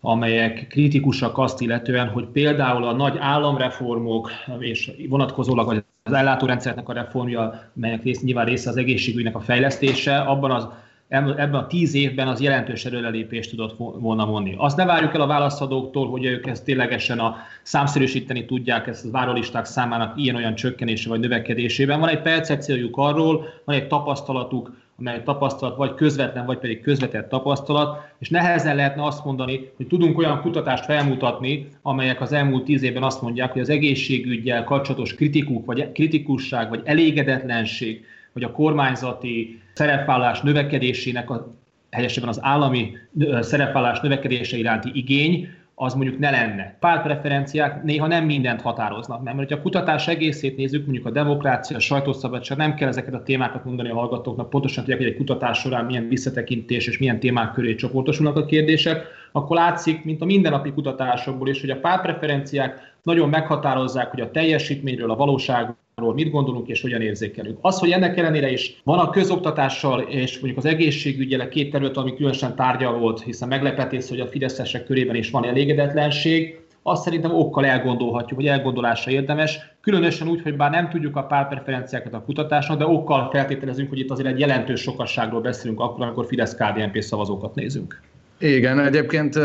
amelyek 0.00 0.66
kritikusak 0.68 1.38
azt 1.38 1.60
illetően, 1.60 2.08
hogy 2.08 2.26
például 2.26 2.84
a 2.84 2.92
nagy 2.92 3.16
államreformok 3.20 4.30
és 4.58 4.90
vonatkozólag 5.08 5.84
az 6.02 6.12
ellátórendszernek 6.12 6.88
a 6.88 6.92
reformja, 6.92 7.70
melynek 7.72 8.02
rész, 8.02 8.22
nyilván 8.22 8.44
része 8.44 8.70
az 8.70 8.76
egészségügynek 8.76 9.34
a 9.34 9.40
fejlesztése, 9.40 10.18
abban 10.18 10.50
az 10.50 10.68
ebben 11.08 11.54
a 11.54 11.66
tíz 11.66 11.94
évben 11.94 12.28
az 12.28 12.40
jelentős 12.40 12.84
előrelépést 12.84 13.50
tudott 13.50 13.76
volna 13.76 14.24
mondni. 14.24 14.54
Azt 14.58 14.76
ne 14.76 14.84
várjuk 14.84 15.14
el 15.14 15.20
a 15.20 15.26
válaszadóktól, 15.26 16.10
hogy 16.10 16.24
ők 16.24 16.46
ezt 16.46 16.64
ténylegesen 16.64 17.18
a 17.18 17.36
számszerűsíteni 17.62 18.44
tudják 18.44 18.86
ezt 18.86 19.04
a 19.04 19.10
várólisták 19.10 19.64
számának 19.64 20.18
ilyen-olyan 20.18 20.54
csökkenése 20.54 21.08
vagy 21.08 21.20
növekedésében. 21.20 22.00
Van 22.00 22.08
egy 22.08 22.22
percepciójuk 22.22 22.96
arról, 22.96 23.44
van 23.64 23.76
egy 23.76 23.86
tapasztalatuk, 23.86 24.72
amely 24.98 25.22
tapasztalat 25.22 25.76
vagy 25.76 25.94
közvetlen, 25.94 26.46
vagy 26.46 26.58
pedig 26.58 26.80
közvetett 26.80 27.28
tapasztalat, 27.28 28.00
és 28.18 28.28
nehezen 28.28 28.76
lehetne 28.76 29.04
azt 29.04 29.24
mondani, 29.24 29.70
hogy 29.76 29.86
tudunk 29.86 30.18
olyan 30.18 30.40
kutatást 30.40 30.84
felmutatni, 30.84 31.68
amelyek 31.82 32.20
az 32.20 32.32
elmúlt 32.32 32.64
tíz 32.64 32.82
évben 32.82 33.02
azt 33.02 33.22
mondják, 33.22 33.52
hogy 33.52 33.60
az 33.60 33.68
egészségügyel 33.68 34.64
kapcsolatos 34.64 35.14
kritikuk, 35.14 35.66
vagy 35.66 35.92
kritikusság, 35.92 36.68
vagy 36.68 36.80
elégedetlenség, 36.84 38.04
hogy 38.32 38.42
a 38.42 38.52
kormányzati 38.52 39.62
szerepvállás 39.74 40.40
növekedésének, 40.40 41.30
a, 41.30 41.54
helyesebben 41.90 42.28
az 42.28 42.38
állami 42.42 42.96
szerepvállás 43.40 44.00
növekedése 44.00 44.56
iránti 44.56 44.90
igény, 44.92 45.48
az 45.80 45.94
mondjuk 45.94 46.18
ne 46.18 46.30
lenne. 46.30 46.76
Pártpreferenciák 46.80 47.82
néha 47.82 48.06
nem 48.06 48.24
mindent 48.24 48.60
határoznak 48.60 49.22
meg, 49.22 49.34
mert 49.34 49.50
ha 49.50 49.56
a 49.56 49.60
kutatás 49.60 50.08
egészét 50.08 50.56
nézzük, 50.56 50.84
mondjuk 50.84 51.06
a 51.06 51.10
demokrácia, 51.10 51.76
a 51.76 51.80
sajtószabadság, 51.80 52.58
nem 52.58 52.74
kell 52.74 52.88
ezeket 52.88 53.14
a 53.14 53.22
témákat 53.22 53.64
mondani 53.64 53.88
a 53.88 53.94
hallgatóknak, 53.94 54.50
pontosan 54.50 54.84
tudják, 54.84 55.02
hogy 55.02 55.08
egy 55.08 55.16
kutatás 55.16 55.58
során 55.58 55.84
milyen 55.84 56.08
visszatekintés 56.08 56.86
és 56.86 56.98
milyen 56.98 57.20
témák 57.20 57.52
köré 57.52 57.74
csoportosulnak 57.74 58.36
a 58.36 58.44
kérdések, 58.44 59.06
akkor 59.32 59.56
látszik, 59.56 60.04
mint 60.04 60.22
a 60.22 60.24
mindennapi 60.24 60.72
kutatásokból 60.72 61.48
is, 61.48 61.60
hogy 61.60 61.70
a 61.70 61.80
pártpreferenciák 61.80 62.96
nagyon 63.02 63.28
meghatározzák, 63.28 64.10
hogy 64.10 64.20
a 64.20 64.30
teljesítményről, 64.30 65.10
a 65.10 65.16
valóságról 65.16 65.76
mit 65.98 66.30
gondolunk 66.30 66.68
és 66.68 66.80
hogyan 66.80 67.00
érzékelünk. 67.00 67.58
Az, 67.60 67.78
hogy 67.78 67.90
ennek 67.90 68.18
ellenére 68.18 68.50
is 68.50 68.80
van 68.84 68.98
a 68.98 69.10
közoktatással 69.10 70.00
és 70.00 70.38
mondjuk 70.38 70.64
az 70.64 70.70
egészségügyel 70.70 71.48
két 71.48 71.70
terület, 71.70 71.96
ami 71.96 72.14
különösen 72.14 72.56
tárgya 72.56 72.92
volt, 72.92 73.22
hiszen 73.22 73.48
meglepetés, 73.48 74.08
hogy 74.08 74.20
a 74.20 74.26
fideszesek 74.26 74.84
körében 74.84 75.16
is 75.16 75.30
van 75.30 75.44
elégedetlenség, 75.44 76.60
azt 76.82 77.02
szerintem 77.02 77.34
okkal 77.34 77.66
elgondolhatjuk, 77.66 78.38
hogy 78.38 78.48
elgondolásra 78.48 79.10
érdemes, 79.10 79.58
különösen 79.80 80.28
úgy, 80.28 80.42
hogy 80.42 80.56
bár 80.56 80.70
nem 80.70 80.88
tudjuk 80.88 81.16
a 81.16 81.22
párpreferenciákat 81.22 82.14
a 82.14 82.22
kutatásnak, 82.22 82.78
de 82.78 82.86
okkal 82.86 83.28
feltételezünk, 83.30 83.88
hogy 83.88 83.98
itt 83.98 84.10
azért 84.10 84.28
egy 84.28 84.38
jelentős 84.38 84.80
sokasságról 84.80 85.40
beszélünk 85.40 85.80
akkor, 85.80 86.04
amikor 86.04 86.26
Fidesz-KDNP 86.26 87.00
szavazókat 87.00 87.54
nézünk. 87.54 88.00
Igen, 88.38 88.80
egyébként 88.80 89.38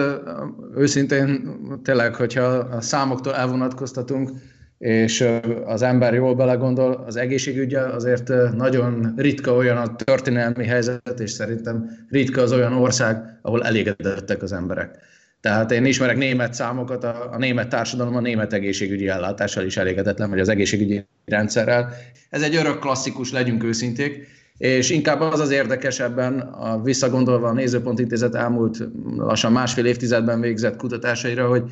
őszintén 0.76 1.58
tényleg, 1.84 2.16
hogyha 2.16 2.42
a 2.42 2.82
számoktól 2.82 3.36
elvonatkoztatunk, 3.36 4.30
és 4.84 5.28
az 5.66 5.82
ember 5.82 6.14
jól 6.14 6.36
belegondol, 6.36 7.04
az 7.08 7.16
egészségügyel 7.16 7.92
azért 7.92 8.54
nagyon 8.56 9.14
ritka 9.16 9.54
olyan 9.56 9.78
a 9.78 9.96
történelmi 9.96 10.66
helyzet, 10.66 11.20
és 11.20 11.32
szerintem 11.32 11.90
ritka 12.10 12.42
az 12.42 12.52
olyan 12.52 12.74
ország, 12.74 13.40
ahol 13.42 13.64
elégedettek 13.64 14.42
az 14.42 14.52
emberek. 14.52 14.98
Tehát 15.42 15.72
én 15.72 15.86
ismerek 15.86 16.18
német 16.18 16.54
számokat, 16.54 17.04
a, 17.04 17.30
a 17.32 17.38
német 17.38 17.70
társadalom 17.70 18.16
a 18.16 18.20
német 18.20 18.54
egészségügyi 18.54 19.08
ellátással 19.08 19.66
is 19.66 19.78
elégedetlen, 19.78 20.30
vagy 20.30 20.40
az 20.40 20.50
egészségügyi 20.50 21.06
rendszerrel. 21.26 21.94
Ez 22.30 22.42
egy 22.42 22.56
örök 22.56 22.80
klasszikus, 22.80 23.32
legyünk 23.32 23.64
őszinték, 23.64 24.28
és 24.58 24.90
inkább 24.90 25.22
az 25.22 25.40
az 25.40 25.52
érdekesebben, 25.52 26.40
a, 26.40 26.82
visszagondolva 26.82 27.48
a 27.48 27.54
Nézőpont 27.54 28.00
Intézet 28.00 28.36
elmúlt 28.36 28.88
lassan 29.18 29.52
másfél 29.52 29.86
évtizedben 29.86 30.42
végzett 30.42 30.76
kutatásaira, 30.76 31.48
hogy 31.48 31.64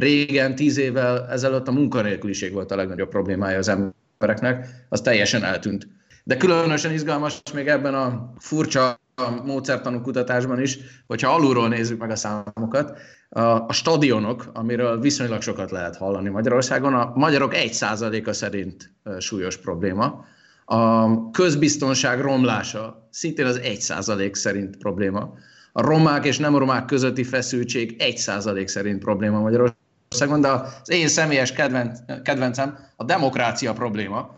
régen, 0.00 0.54
tíz 0.54 0.78
évvel 0.78 1.26
ezelőtt 1.28 1.68
a 1.68 1.72
munkanélküliség 1.72 2.52
volt 2.52 2.70
a 2.70 2.76
legnagyobb 2.76 3.08
problémája 3.08 3.58
az 3.58 3.68
embereknek, 3.68 4.66
az 4.88 5.00
teljesen 5.00 5.44
eltűnt. 5.44 5.88
De 6.24 6.36
különösen 6.36 6.92
izgalmas 6.92 7.42
még 7.54 7.68
ebben 7.68 7.94
a 7.94 8.32
furcsa 8.38 8.98
módszertanú 9.44 10.00
kutatásban 10.00 10.60
is, 10.60 10.78
hogyha 11.06 11.34
alulról 11.34 11.68
nézzük 11.68 12.00
meg 12.00 12.10
a 12.10 12.16
számokat, 12.16 12.98
a, 13.28 13.72
stadionok, 13.72 14.50
amiről 14.52 15.00
viszonylag 15.00 15.42
sokat 15.42 15.70
lehet 15.70 15.96
hallani 15.96 16.28
Magyarországon, 16.28 16.94
a 16.94 17.12
magyarok 17.14 17.52
1%-a 17.54 18.32
szerint 18.32 18.92
súlyos 19.18 19.56
probléma, 19.56 20.24
a 20.64 21.30
közbiztonság 21.30 22.20
romlása 22.20 23.08
szintén 23.10 23.46
az 23.46 23.60
1% 23.62 24.34
szerint 24.34 24.76
probléma. 24.76 25.32
A 25.72 25.82
romák 25.82 26.24
és 26.24 26.38
nem 26.38 26.56
romák 26.56 26.84
közötti 26.84 27.24
feszültség 27.24 27.96
1% 27.98 28.66
szerint 28.66 28.98
probléma 28.98 29.40
Magyarországon, 29.40 29.79
de 30.18 30.48
az 30.48 30.90
én 30.90 31.08
személyes 31.08 31.52
kedvenc, 31.52 31.98
kedvencem 32.22 32.78
a 32.96 33.04
demokrácia 33.04 33.72
probléma, 33.72 34.34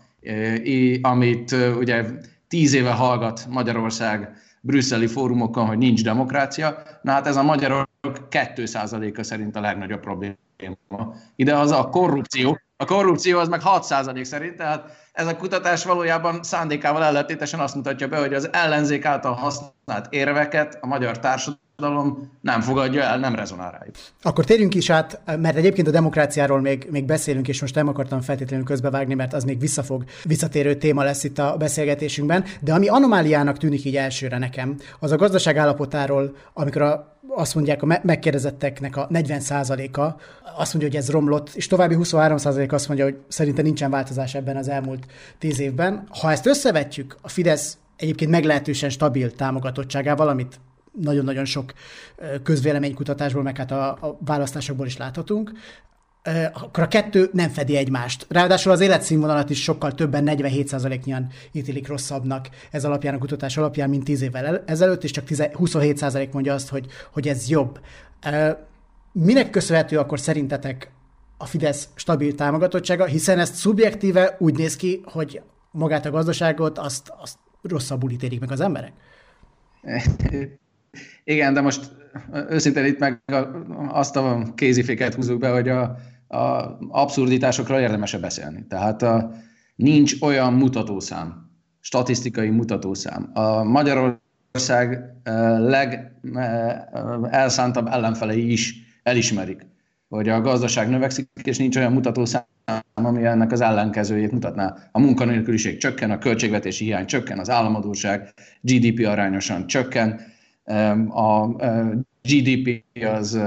amit 1.02 1.52
ugye 1.52 2.04
tíz 2.48 2.72
éve 2.72 2.90
hallgat 2.90 3.46
Magyarország 3.48 4.36
brüsszeli 4.60 5.06
fórumokon, 5.06 5.66
hogy 5.66 5.78
nincs 5.78 6.02
demokrácia. 6.02 6.82
Na 7.02 7.12
hát 7.12 7.26
ez 7.26 7.36
a 7.36 7.42
magyarok 7.42 7.88
2%-a 8.30 9.22
szerint 9.22 9.56
a 9.56 9.60
legnagyobb 9.60 10.00
probléma. 10.00 10.36
Ide 11.36 11.56
az 11.56 11.70
a 11.70 11.88
korrupció. 11.88 12.58
A 12.76 12.84
korrupció 12.84 13.38
az 13.38 13.48
meg 13.48 13.60
6% 13.64 14.22
szerint, 14.24 14.56
tehát 14.56 15.08
ez 15.12 15.26
a 15.26 15.36
kutatás 15.36 15.84
valójában 15.84 16.42
szándékával 16.42 17.04
ellentétesen 17.04 17.60
azt 17.60 17.74
mutatja 17.74 18.08
be, 18.08 18.18
hogy 18.18 18.34
az 18.34 18.52
ellenzék 18.52 19.04
által 19.04 19.32
használt 19.32 20.06
érveket 20.10 20.78
a 20.80 20.86
magyar 20.86 21.18
társadalom 21.18 21.60
nem 22.40 22.60
fogadja 22.60 23.02
el, 23.02 23.18
nem 23.18 23.34
rezonál 23.34 23.70
rájuk. 23.70 23.94
Akkor 24.22 24.44
térjünk 24.44 24.74
is 24.74 24.90
át, 24.90 25.20
mert 25.40 25.56
egyébként 25.56 25.88
a 25.88 25.90
demokráciáról 25.90 26.60
még, 26.60 26.86
még 26.90 27.04
beszélünk, 27.04 27.48
és 27.48 27.60
most 27.60 27.74
nem 27.74 27.88
akartam 27.88 28.20
feltétlenül 28.20 28.64
közbevágni, 28.64 29.14
mert 29.14 29.32
az 29.32 29.44
még 29.44 29.60
visszafog, 29.60 30.04
visszatérő 30.24 30.74
téma 30.74 31.02
lesz 31.02 31.24
itt 31.24 31.38
a 31.38 31.56
beszélgetésünkben, 31.58 32.44
de 32.60 32.74
ami 32.74 32.88
anomáliának 32.88 33.58
tűnik 33.58 33.84
így 33.84 33.96
elsőre 33.96 34.38
nekem, 34.38 34.76
az 34.98 35.12
a 35.12 35.16
gazdaság 35.16 35.56
állapotáról, 35.56 36.36
amikor 36.52 36.82
a 36.82 37.10
azt 37.34 37.54
mondják, 37.54 37.82
a 37.82 38.00
megkérdezetteknek 38.02 38.96
a 38.96 39.08
40%-a 39.08 40.00
azt 40.56 40.74
mondja, 40.74 40.90
hogy 40.90 40.96
ez 40.96 41.10
romlott, 41.10 41.50
és 41.54 41.66
további 41.66 41.96
23% 41.98 42.72
azt 42.72 42.88
mondja, 42.88 43.06
hogy 43.06 43.16
szerintem 43.28 43.64
nincsen 43.64 43.90
változás 43.90 44.34
ebben 44.34 44.56
az 44.56 44.68
elmúlt 44.68 45.06
10 45.38 45.60
évben. 45.60 46.06
Ha 46.20 46.30
ezt 46.30 46.46
összevetjük 46.46 47.16
a 47.20 47.28
Fidesz 47.28 47.78
egyébként 47.96 48.30
meglehetősen 48.30 48.90
stabil 48.90 49.34
támogatottságával, 49.34 50.28
amit 50.28 50.60
nagyon-nagyon 51.00 51.44
sok 51.44 51.72
közvéleménykutatásból, 52.42 53.42
meg 53.42 53.56
hát 53.56 53.70
a, 53.70 53.88
a 53.90 54.18
választásokból 54.24 54.86
is 54.86 54.96
láthatunk, 54.96 55.52
akkor 56.52 56.82
a 56.82 56.88
kettő 56.88 57.30
nem 57.32 57.48
fedi 57.48 57.76
egymást. 57.76 58.26
Ráadásul 58.28 58.72
az 58.72 58.80
életszínvonalat 58.80 59.50
is 59.50 59.62
sokkal 59.62 59.94
többen, 59.94 60.24
47%-nyian 60.26 61.26
ítélik 61.52 61.88
rosszabbnak 61.88 62.48
ez 62.70 62.84
alapján, 62.84 63.14
a 63.14 63.18
kutatás 63.18 63.56
alapján, 63.56 63.88
mint 63.88 64.04
10 64.04 64.22
évvel 64.22 64.62
ezelőtt, 64.66 65.04
és 65.04 65.10
csak 65.10 65.24
27% 65.28 66.30
mondja 66.32 66.54
azt, 66.54 66.68
hogy, 66.68 66.86
hogy 67.12 67.28
ez 67.28 67.48
jobb. 67.48 67.80
Minek 69.12 69.50
köszönhető 69.50 69.98
akkor 69.98 70.20
szerintetek 70.20 70.90
a 71.36 71.46
Fidesz 71.46 71.88
stabil 71.94 72.34
támogatottsága, 72.34 73.04
hiszen 73.04 73.38
ezt 73.38 73.54
szubjektíve 73.54 74.36
úgy 74.38 74.56
néz 74.56 74.76
ki, 74.76 75.00
hogy 75.04 75.42
magát 75.70 76.06
a 76.06 76.10
gazdaságot 76.10 76.78
azt, 76.78 77.12
azt 77.18 77.38
rosszabbul 77.62 78.10
ítélik 78.10 78.40
meg 78.40 78.50
az 78.50 78.60
emberek? 78.60 78.92
Igen, 81.24 81.54
de 81.54 81.60
most 81.60 81.90
őszintén 82.48 82.84
itt 82.84 82.98
meg 82.98 83.22
azt 83.88 84.16
a 84.16 84.52
kéziféket 84.54 85.14
húzzuk 85.14 85.38
be, 85.38 85.48
hogy 85.48 85.68
a, 85.68 85.96
a 86.28 86.76
abszurditásokról 86.88 87.78
érdemes 87.78 88.16
beszélni. 88.16 88.66
Tehát 88.68 89.02
a, 89.02 89.32
nincs 89.74 90.22
olyan 90.22 90.52
mutatószám, 90.52 91.50
statisztikai 91.80 92.50
mutatószám. 92.50 93.30
A 93.34 93.62
Magyarország 93.62 95.00
leg 95.58 96.12
elszántabb 97.30 97.86
ellenfelei 97.86 98.52
is 98.52 98.74
elismerik, 99.02 99.66
hogy 100.08 100.28
a 100.28 100.40
gazdaság 100.40 100.88
növekszik, 100.88 101.28
és 101.42 101.58
nincs 101.58 101.76
olyan 101.76 101.92
mutatószám, 101.92 102.44
ami 102.94 103.24
ennek 103.24 103.52
az 103.52 103.60
ellenkezőjét 103.60 104.32
mutatná. 104.32 104.76
A 104.92 105.00
munkanélküliség 105.00 105.78
csökken, 105.78 106.10
a 106.10 106.18
költségvetési 106.18 106.84
hiány 106.84 107.06
csökken, 107.06 107.38
az 107.38 107.50
államadóság 107.50 108.32
GDP 108.60 109.06
arányosan 109.06 109.66
csökken, 109.66 110.20
a 111.08 111.46
GDP 112.22 112.84
az 113.04 113.38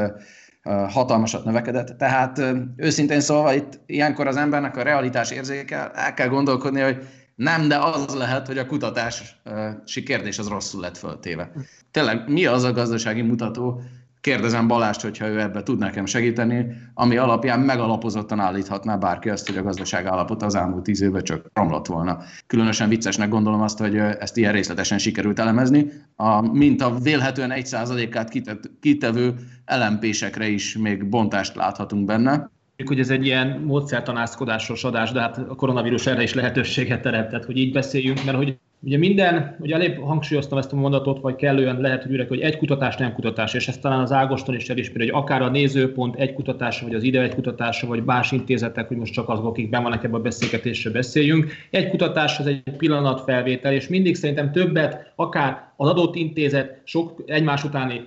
hatalmasat 0.90 1.46
növekedett. 1.46 1.98
Tehát 1.98 2.42
őszintén 2.76 3.20
szólva 3.20 3.54
itt 3.54 3.80
ilyenkor 3.86 4.28
az 4.28 4.36
embernek 4.36 4.78
a 4.78 4.84
realitás 4.84 5.32
érzékel, 5.32 5.92
el 5.92 6.14
kell 6.14 6.28
gondolkodni, 6.28 6.82
hogy 6.82 7.08
nem, 7.36 7.68
de 7.68 7.78
az 7.78 8.16
lehet, 8.16 8.48
hogy 8.48 8.58
a 8.58 8.66
kutatási 8.66 10.04
kérdés 10.06 10.40
az 10.40 10.48
rosszul 10.48 10.82
lett 10.82 10.98
föltéve. 10.98 11.52
Tényleg 11.92 12.30
mi 12.30 12.46
az 12.46 12.64
a 12.64 12.72
gazdasági 12.72 13.22
mutató, 13.22 13.82
kérdezem 14.26 14.68
Balást, 14.68 15.02
hogyha 15.02 15.28
ő 15.28 15.40
ebbe 15.40 15.64
tud 15.64 15.80
nekem 15.80 16.06
segíteni, 16.06 16.66
ami 16.94 17.18
alapján 17.18 17.60
megalapozottan 17.60 18.40
állíthatná 18.40 18.96
bárki 18.96 19.30
azt, 19.30 19.48
hogy 19.48 19.58
a 19.58 19.64
gazdaság 19.64 20.06
állapota 20.06 20.46
az 20.46 20.56
elmúlt 20.56 20.84
tíz 20.84 21.02
évben 21.02 21.24
csak 21.24 21.46
romlott 21.54 21.86
volna. 21.86 22.20
Különösen 22.48 22.90
viccesnek 22.90 23.30
gondolom 23.30 23.62
azt, 23.62 23.80
hogy 23.80 23.96
ezt 23.96 24.38
ilyen 24.38 24.52
részletesen 24.52 24.98
sikerült 24.98 25.40
elemezni, 25.40 25.92
a, 26.16 26.42
mint 26.42 26.82
a 26.82 27.00
vélhetően 27.00 27.52
egy 27.52 27.66
százalékát 27.66 28.32
kitevő 28.80 29.34
elempésekre 29.66 30.48
is 30.48 30.78
még 30.78 31.10
bontást 31.10 31.56
láthatunk 31.56 32.06
benne. 32.06 32.50
Hogy 32.86 33.00
ez 33.00 33.10
egy 33.10 33.26
ilyen 33.26 33.60
módszertanászkodásos 33.66 34.84
adás, 34.84 35.12
de 35.12 35.20
hát 35.20 35.38
a 35.38 35.56
koronavírus 35.56 36.08
erre 36.08 36.24
is 36.24 36.34
lehetőséget 36.34 37.02
teremtett, 37.02 37.46
hogy 37.46 37.58
így 37.58 37.72
beszéljünk, 37.72 38.24
mert 38.24 38.38
hogy 38.38 38.58
Ugye 38.80 38.98
minden, 38.98 39.56
ugye 39.60 39.76
elég 39.76 40.00
hangsúlyoztam 40.00 40.58
ezt 40.58 40.74
a 40.74 40.76
mondatot, 40.76 41.22
vagy 41.22 41.36
kellően 41.36 41.82
lehet, 41.82 42.04
hogy 42.04 42.12
üreg, 42.12 42.28
hogy 42.28 42.40
egy 42.40 42.58
kutatás 42.58 42.96
nem 42.96 43.14
kutatás, 43.14 43.54
és 43.54 43.68
ezt 43.68 43.82
talán 43.82 44.00
az 44.00 44.12
Ágoston 44.12 44.56
is 44.56 44.70
elismeri, 44.70 45.10
hogy 45.10 45.22
akár 45.22 45.42
a 45.42 45.50
nézőpont 45.50 46.16
egy 46.16 46.34
kutatása, 46.34 46.86
vagy 46.86 46.96
az 46.96 47.04
ide 47.04 47.22
egy 47.22 47.34
kutatása, 47.34 47.88
vagy 47.88 48.04
más 48.04 48.32
intézetek, 48.32 48.88
hogy 48.88 48.98
most 48.98 49.14
csak 49.14 49.30
azok, 49.30 49.46
akik 49.46 49.70
ben 49.70 49.84
vannak 49.84 50.04
ebben 50.04 50.20
a 50.20 50.24
beszélgetésre 50.24 50.90
beszéljünk. 50.90 51.52
Egy 51.70 51.90
kutatás 51.90 52.40
az 52.40 52.46
egy 52.46 52.62
pillanatfelvétel, 52.78 53.74
és 53.74 53.88
mindig 53.88 54.16
szerintem 54.16 54.52
többet, 54.52 55.12
akár 55.16 55.72
az 55.76 55.90
adott 55.90 56.16
intézet 56.16 56.82
sok 56.84 57.24
egymás 57.26 57.64
utáni 57.64 58.02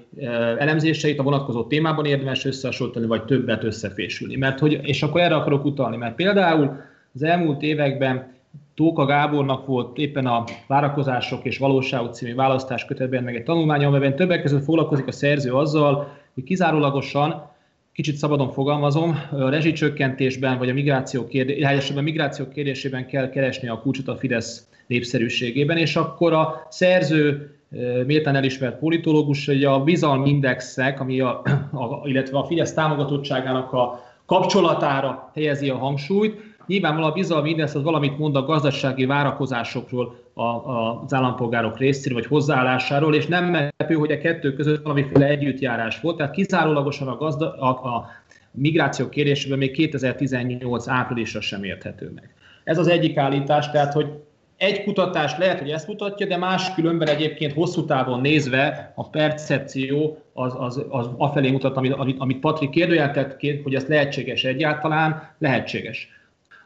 elemzéseit 0.59 1.19
a 1.19 1.23
vonatkozó 1.23 1.65
témában 1.65 2.05
érdemes 2.05 2.45
összehasonlítani, 2.45 3.07
vagy 3.07 3.25
többet 3.25 3.65
összefésülni. 3.65 4.37
Mert 4.37 4.59
hogy, 4.59 4.81
és 4.83 5.03
akkor 5.03 5.21
erre 5.21 5.35
akarok 5.35 5.65
utalni, 5.65 5.97
mert 5.97 6.15
például 6.15 6.77
az 7.15 7.23
elmúlt 7.23 7.63
években 7.63 8.37
Tóka 8.79 9.05
Gábornak 9.05 9.67
volt 9.67 9.99
éppen 9.99 10.27
a 10.27 10.45
Várakozások 10.67 11.45
és 11.45 11.59
Valóságok 11.59 12.15
című 12.15 12.35
választás 12.35 12.85
kötetben 12.85 13.23
meg 13.23 13.35
egy 13.35 13.43
tanulmány, 13.43 13.85
amiben 13.85 14.17
többek 14.17 14.43
között 14.43 14.65
foglalkozik 14.65 15.07
a 15.07 15.13
szerző 15.13 15.53
azzal, 15.53 16.17
hogy 16.35 16.43
kizárólagosan, 16.43 17.51
kicsit 17.93 18.17
szabadon 18.17 18.51
fogalmazom, 18.51 19.19
a 19.31 19.49
rezsicsökkentésben 19.49 20.59
vagy 20.59 20.69
a 20.69 20.73
migráció, 20.73 21.27
kérdé- 21.27 21.65
a 21.97 22.01
migráció 22.01 22.49
kérdésében 22.49 23.07
kell 23.07 23.31
keresni 23.31 23.69
a 23.69 23.81
kulcsot 23.81 24.09
a 24.09 24.17
Fidesz 24.17 24.69
népszerűségében, 24.87 25.77
és 25.77 25.97
akkor 25.97 26.33
a 26.33 26.67
szerző 26.69 27.55
méltán 28.07 28.37
elismert 28.37 28.79
politológus, 28.79 29.47
hogy 29.47 29.65
a 29.65 29.85
bizalmindexek, 29.85 31.01
ami 31.01 31.21
a, 31.21 31.43
a, 31.73 32.09
illetve 32.09 32.39
a 32.39 32.45
Fidesz 32.45 32.75
támogatottságának 32.75 33.73
a 33.73 34.05
kapcsolatára 34.27 35.31
helyezi 35.35 35.69
a 35.69 35.77
hangsúlyt, 35.77 36.48
Nyilvánvalóan 36.69 37.11
a 37.11 37.15
bizalmi 37.15 37.51
index 37.51 37.75
az 37.75 37.83
valamit 37.83 38.19
mond 38.19 38.37
a 38.37 38.43
gazdasági 38.43 39.05
várakozásokról 39.05 40.17
a, 40.35 40.43
a, 40.43 41.03
az 41.05 41.15
állampolgárok 41.15 41.79
részéről, 41.79 42.19
vagy 42.19 42.29
hozzáállásáról, 42.29 43.15
és 43.15 43.27
nem 43.27 43.45
meglepő, 43.45 43.95
hogy 43.95 44.13
a 44.13 44.19
kettő 44.19 44.53
között 44.53 44.83
valamiféle 44.83 45.27
együttjárás 45.27 46.01
volt. 46.01 46.17
Tehát 46.17 46.33
kizárólagosan 46.33 47.09
a, 47.09 47.17
gazda, 47.17 47.53
a, 47.53 47.69
a 47.69 48.07
migráció 48.51 49.09
kérésében 49.09 49.59
még 49.59 49.71
2018 49.71 50.89
áprilisra 50.89 51.41
sem 51.41 51.65
érthető 51.65 52.11
meg. 52.15 52.35
Ez 52.65 52.79
az 52.79 52.89
egyik 52.89 53.17
állítás, 53.17 53.71
tehát 53.71 53.93
hogy 53.93 54.07
egy 54.57 54.85
kutatás 54.85 55.39
lehet, 55.39 55.59
hogy 55.59 55.71
ezt 55.71 55.89
mutatja, 55.89 56.27
de 56.27 56.37
más 56.37 56.75
különben 56.75 57.09
egyébként 57.09 57.53
hosszú 57.53 57.85
távon 57.85 58.21
nézve 58.21 58.93
a 58.95 59.09
percepció 59.09 60.19
az, 60.33 60.55
az, 60.59 60.85
az 60.89 61.11
afelé 61.17 61.51
mutat, 61.51 61.77
amit, 61.77 61.95
amit 62.19 62.41
Patrik 62.41 62.71
kérdőjeltett, 62.71 63.41
hogy 63.63 63.75
ez 63.75 63.87
lehetséges 63.87 64.45
egyáltalán, 64.45 65.35
lehetséges. 65.39 66.18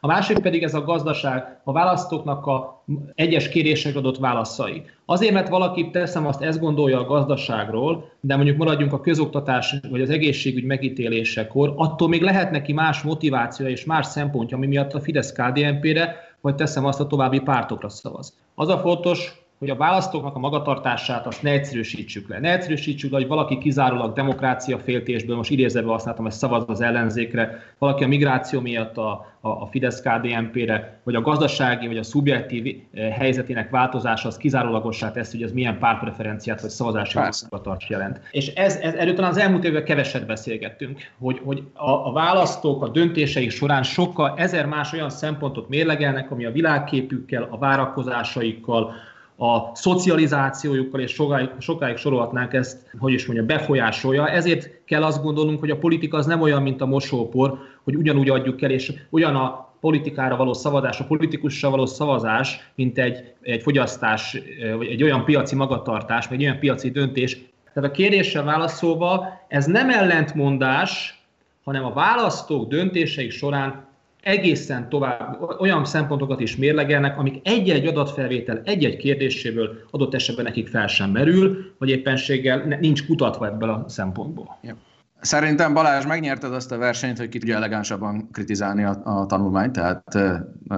A 0.03 0.07
másik 0.07 0.39
pedig 0.39 0.63
ez 0.63 0.73
a 0.73 0.83
gazdaság, 0.83 1.59
a 1.63 1.71
választóknak 1.71 2.45
a 2.45 2.83
egyes 3.15 3.49
kérésekre 3.49 3.99
adott 3.99 4.17
válaszai. 4.17 4.83
Azért, 5.05 5.33
mert 5.33 5.49
valaki 5.49 5.89
teszem 5.89 6.27
azt, 6.27 6.41
ezt 6.41 6.59
gondolja 6.59 6.99
a 6.99 7.05
gazdaságról, 7.05 8.11
de 8.19 8.35
mondjuk 8.35 8.57
maradjunk 8.57 8.93
a 8.93 9.01
közoktatás 9.01 9.75
vagy 9.89 10.01
az 10.01 10.09
egészségügy 10.09 10.63
megítélésekor, 10.63 11.73
attól 11.75 12.07
még 12.07 12.21
lehet 12.21 12.51
neki 12.51 12.73
más 12.73 13.01
motivációja 13.01 13.71
és 13.71 13.85
más 13.85 14.05
szempontja, 14.05 14.57
ami 14.57 14.67
miatt 14.67 14.93
a 14.93 15.01
Fidesz-KDNP-re, 15.01 16.15
vagy 16.41 16.55
teszem 16.55 16.85
azt 16.85 16.99
a 16.99 17.07
további 17.07 17.39
pártokra 17.39 17.89
szavaz. 17.89 18.37
Az 18.55 18.67
a 18.67 18.77
fontos, 18.77 19.42
hogy 19.63 19.71
a 19.71 19.75
választóknak 19.75 20.35
a 20.35 20.39
magatartását 20.39 21.27
azt 21.27 21.41
ne 21.41 21.51
egyszerűsítsük 21.51 22.29
le. 22.29 22.39
Ne 22.39 22.51
egyszerűsítsük 22.51 23.11
le, 23.11 23.17
hogy 23.17 23.27
valaki 23.27 23.57
kizárólag 23.57 24.13
demokrácia 24.13 24.79
féltésből, 24.79 25.35
most 25.35 25.51
idézve 25.51 25.81
használtam, 25.81 26.23
hogy 26.23 26.33
szavaz 26.33 26.63
az 26.67 26.81
ellenzékre, 26.81 27.63
valaki 27.77 28.03
a 28.03 28.07
migráció 28.07 28.59
miatt 28.59 28.97
a, 28.97 29.09
a, 29.41 29.49
a 29.49 29.67
Fidesz-KDNP-re, 29.71 30.99
vagy 31.03 31.15
a 31.15 31.21
gazdasági, 31.21 31.87
vagy 31.87 31.97
a 31.97 32.03
szubjektív 32.03 32.81
eh, 32.93 33.15
helyzetének 33.17 33.69
változása 33.69 34.27
az 34.27 34.37
kizárólagossá 34.37 35.11
teszi, 35.11 35.37
hogy 35.37 35.45
ez 35.45 35.51
milyen 35.51 35.79
pártpreferenciát 35.79 36.61
vagy 36.61 36.69
szavazási 36.69 37.17
magatartást 37.17 37.89
jelent. 37.89 38.21
És 38.31 38.47
ez, 38.47 38.75
ez, 38.75 38.93
erről 38.93 39.13
talán 39.13 39.31
az 39.31 39.37
elmúlt 39.37 39.63
években 39.63 39.85
keveset 39.85 40.25
beszélgettünk, 40.25 40.99
hogy, 41.19 41.41
hogy 41.43 41.63
a, 41.73 41.91
a 41.91 42.11
választók 42.11 42.83
a 42.83 42.89
döntéseik 42.89 43.51
során 43.51 43.83
sokkal 43.83 44.33
ezer 44.37 44.65
más 44.65 44.93
olyan 44.93 45.09
szempontot 45.09 45.69
mérlegelnek, 45.69 46.31
ami 46.31 46.45
a 46.45 46.51
világképükkel, 46.51 47.47
a 47.51 47.57
várakozásaikkal, 47.57 48.93
a 49.37 49.75
szocializációjukkal, 49.75 50.99
és 50.99 51.11
sokáig, 51.11 51.49
sokáig 51.59 51.97
sorolhatnánk 51.97 52.53
ezt, 52.53 52.89
hogy 52.99 53.13
is 53.13 53.25
mondja, 53.25 53.45
befolyásolja. 53.45 54.29
Ezért 54.29 54.69
kell 54.85 55.03
azt 55.03 55.23
gondolnunk, 55.23 55.59
hogy 55.59 55.69
a 55.69 55.77
politika 55.77 56.17
az 56.17 56.25
nem 56.25 56.41
olyan, 56.41 56.61
mint 56.61 56.81
a 56.81 56.85
mosópor, 56.85 57.57
hogy 57.83 57.95
ugyanúgy 57.95 58.29
adjuk 58.29 58.61
el, 58.61 58.71
és 58.71 58.93
olyan 59.09 59.35
a 59.35 59.73
politikára 59.79 60.35
való 60.35 60.53
szavazás, 60.53 60.99
a 60.99 61.05
politikussal 61.05 61.71
való 61.71 61.85
szavazás, 61.85 62.71
mint 62.75 62.97
egy, 62.97 63.33
egy 63.41 63.61
fogyasztás, 63.61 64.41
vagy 64.77 64.87
egy 64.87 65.03
olyan 65.03 65.25
piaci 65.25 65.55
magatartás, 65.55 66.27
vagy 66.27 66.37
egy 66.37 66.43
olyan 66.43 66.59
piaci 66.59 66.91
döntés. 66.91 67.37
Tehát 67.73 67.89
a 67.89 67.93
kérdéssel 67.93 68.43
válaszolva, 68.43 69.41
ez 69.47 69.65
nem 69.65 69.89
ellentmondás, 69.89 71.21
hanem 71.63 71.85
a 71.85 71.93
választók 71.93 72.67
döntéseik 72.67 73.31
során 73.31 73.85
egészen 74.23 74.89
tovább 74.89 75.41
olyan 75.59 75.85
szempontokat 75.85 76.39
is 76.39 76.55
mérlegelnek, 76.55 77.17
amik 77.17 77.47
egy-egy 77.47 77.87
adatfelvétel 77.87 78.61
egy-egy 78.65 78.97
kérdéséből 78.97 79.69
adott 79.91 80.13
esetben 80.13 80.45
nekik 80.45 80.67
fel 80.67 80.87
sem 80.87 81.09
merül, 81.09 81.73
vagy 81.77 81.89
éppenséggel 81.89 82.77
nincs 82.79 83.05
kutatva 83.05 83.47
ebből 83.47 83.69
a 83.69 83.85
szempontból. 83.87 84.59
Ja. 84.61 84.75
Szerintem 85.21 85.73
Balázs 85.73 86.05
megnyerted 86.05 86.53
azt 86.53 86.71
a 86.71 86.77
versenyt, 86.77 87.17
hogy 87.17 87.29
ki 87.29 87.37
tudja 87.37 87.55
elegánsabban 87.55 88.29
kritizálni 88.31 88.83
a, 88.83 89.01
a 89.03 89.25
tanulmányt, 89.25 89.71
tehát 89.71 90.03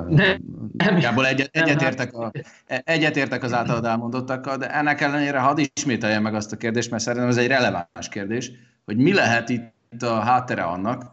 nem, 0.08 1.18
egyet, 1.18 1.50
egyetértek, 1.52 2.14
a, 2.14 2.32
egyetértek 2.66 3.44
az 3.44 3.54
általad 3.54 3.86
elmondottakkal, 3.86 4.58
de 4.58 4.74
ennek 4.74 5.02
ellenére 5.02 5.40
hadd 5.40 5.60
ismételjem 5.74 6.22
meg 6.22 6.36
azt 6.36 6.52
a 6.52 6.58
kérdést, 6.58 6.92
mert 6.92 7.04
szerintem 7.04 7.30
ez 7.30 7.38
egy 7.38 7.48
releváns 7.48 8.10
kérdés, 8.10 8.52
hogy 8.86 8.98
mi 8.98 9.14
lehet 9.14 9.50
itt 9.50 10.02
a 10.02 10.20
háttere 10.20 10.64
annak, 10.64 11.04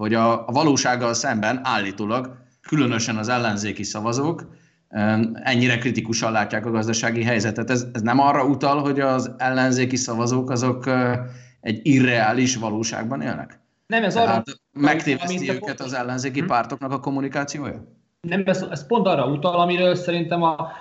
hogy 0.00 0.14
a, 0.14 0.46
a 0.46 0.52
valósággal 0.52 1.14
szemben 1.14 1.60
állítólag, 1.62 2.36
különösen 2.68 3.16
az 3.16 3.28
ellenzéki 3.28 3.82
szavazók, 3.82 4.56
ennyire 5.32 5.78
kritikusan 5.78 6.32
látják 6.32 6.66
a 6.66 6.70
gazdasági 6.70 7.22
helyzetet. 7.22 7.70
Ez, 7.70 7.86
ez 7.92 8.00
nem 8.00 8.18
arra 8.18 8.44
utal, 8.44 8.80
hogy 8.80 9.00
az 9.00 9.34
ellenzéki 9.38 9.96
szavazók 9.96 10.50
azok 10.50 10.90
egy 11.60 11.80
irreális 11.82 12.56
valóságban 12.56 13.20
élnek? 13.20 13.60
Nem, 13.86 14.04
ez 14.04 14.16
arra... 14.16 14.42
Megtéveszti 14.72 15.50
őket 15.50 15.80
az 15.80 15.92
ellenzéki 15.92 16.40
hm? 16.40 16.46
pártoknak 16.46 16.92
a 16.92 17.00
kommunikációja? 17.00 17.84
Nem, 18.20 18.42
ez, 18.46 18.66
ez 18.70 18.86
pont 18.86 19.06
arra 19.06 19.26
utal, 19.26 19.60
amiről 19.60 19.94
szerintem 19.94 20.42
a, 20.42 20.72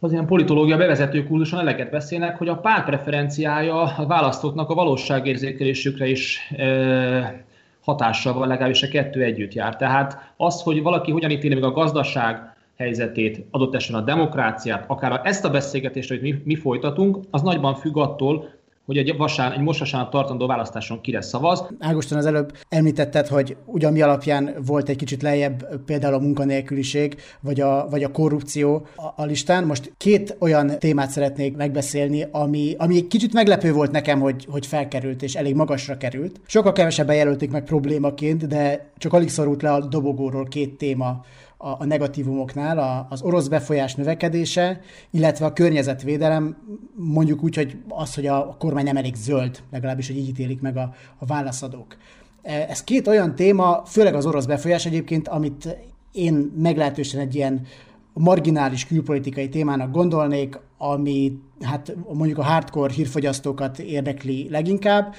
az 0.00 0.12
ilyen 0.12 0.26
politológia 0.26 0.76
bevezető 0.76 1.26
kurzuson 1.26 1.60
eleget 1.60 1.90
beszélnek, 1.90 2.36
hogy 2.36 2.48
a 2.48 2.58
pártpreferenciája 2.58 3.82
a 3.82 4.06
választóknak 4.06 4.70
a 4.70 4.74
valóságérzékelésükre 4.74 6.06
is 6.06 6.38
e, 6.56 7.50
hatással 7.82 8.32
van, 8.32 8.48
legalábbis 8.48 8.82
a 8.82 8.88
kettő 8.88 9.22
együtt 9.22 9.52
jár. 9.52 9.76
Tehát 9.76 10.32
az, 10.36 10.62
hogy 10.62 10.82
valaki 10.82 11.10
hogyan 11.10 11.30
ítéli 11.30 11.54
meg 11.54 11.64
a 11.64 11.72
gazdaság 11.72 12.54
helyzetét, 12.76 13.46
adott 13.50 13.74
esetben 13.74 14.02
a 14.02 14.04
demokráciát, 14.04 14.84
akár 14.86 15.20
ezt 15.24 15.44
a 15.44 15.50
beszélgetést, 15.50 16.08
hogy 16.08 16.20
mi, 16.20 16.42
mi 16.44 16.54
folytatunk, 16.54 17.18
az 17.30 17.42
nagyban 17.42 17.74
függ 17.74 17.96
attól, 17.96 18.48
hogy 18.86 18.96
egy, 18.96 19.16
vasán, 19.16 19.52
egy 19.52 19.60
most 19.60 19.90
tartandó 20.10 20.46
választáson 20.46 21.00
kire 21.00 21.20
szavaz. 21.20 21.66
Ágoston 21.78 22.18
az 22.18 22.26
előbb 22.26 22.52
említetted, 22.68 23.26
hogy 23.26 23.56
ugyan 23.64 23.92
mi 23.92 24.02
alapján 24.02 24.54
volt 24.66 24.88
egy 24.88 24.96
kicsit 24.96 25.22
lejjebb 25.22 25.84
például 25.84 26.14
a 26.14 26.18
munkanélküliség, 26.18 27.16
vagy 27.40 27.60
a, 27.60 27.86
vagy 27.90 28.02
a 28.02 28.10
korrupció 28.10 28.86
a, 28.96 29.22
a 29.22 29.24
listán. 29.24 29.64
Most 29.64 29.92
két 29.96 30.36
olyan 30.38 30.78
témát 30.78 31.10
szeretnék 31.10 31.56
megbeszélni, 31.56 32.26
ami, 32.30 32.74
ami 32.78 32.96
egy 32.96 33.06
kicsit 33.06 33.32
meglepő 33.32 33.72
volt 33.72 33.90
nekem, 33.90 34.20
hogy, 34.20 34.46
hogy 34.50 34.66
felkerült, 34.66 35.22
és 35.22 35.34
elég 35.34 35.54
magasra 35.54 35.96
került. 35.96 36.40
Sokkal 36.46 36.72
kevesebben 36.72 37.16
jelölték 37.16 37.50
meg 37.50 37.64
problémaként, 37.64 38.46
de 38.46 38.90
csak 38.98 39.12
alig 39.12 39.28
szorult 39.28 39.62
le 39.62 39.72
a 39.72 39.86
dobogóról 39.86 40.44
két 40.44 40.76
téma 40.76 41.24
a, 41.62 41.76
a 41.78 41.84
negatívumoknál 41.84 42.78
a, 42.78 43.06
az 43.10 43.22
orosz 43.22 43.46
befolyás 43.46 43.94
növekedése, 43.94 44.80
illetve 45.10 45.46
a 45.46 45.52
környezetvédelem, 45.52 46.56
mondjuk 46.94 47.42
úgy, 47.42 47.54
hogy 47.54 47.76
az, 47.88 48.14
hogy 48.14 48.26
a, 48.26 48.48
a 48.48 48.56
kormány 48.58 48.84
nem 48.84 48.96
elég 48.96 49.14
zöld, 49.14 49.62
legalábbis, 49.70 50.06
hogy 50.06 50.16
így 50.16 50.28
ítélik 50.28 50.60
meg 50.60 50.76
a, 50.76 50.94
a 51.18 51.26
válaszadók. 51.26 51.96
E, 52.42 52.66
ez 52.68 52.84
két 52.84 53.06
olyan 53.06 53.34
téma, 53.34 53.82
főleg 53.86 54.14
az 54.14 54.26
orosz 54.26 54.44
befolyás 54.44 54.86
egyébként, 54.86 55.28
amit 55.28 55.76
én 56.12 56.52
meglehetősen 56.56 57.20
egy 57.20 57.34
ilyen 57.34 57.66
marginális 58.12 58.86
külpolitikai 58.86 59.48
témának 59.48 59.90
gondolnék, 59.90 60.58
ami 60.78 61.38
hát 61.60 61.96
mondjuk 62.12 62.38
a 62.38 62.44
hardcore 62.44 62.92
hírfogyasztókat 62.92 63.78
érdekli 63.78 64.48
leginkább, 64.50 65.14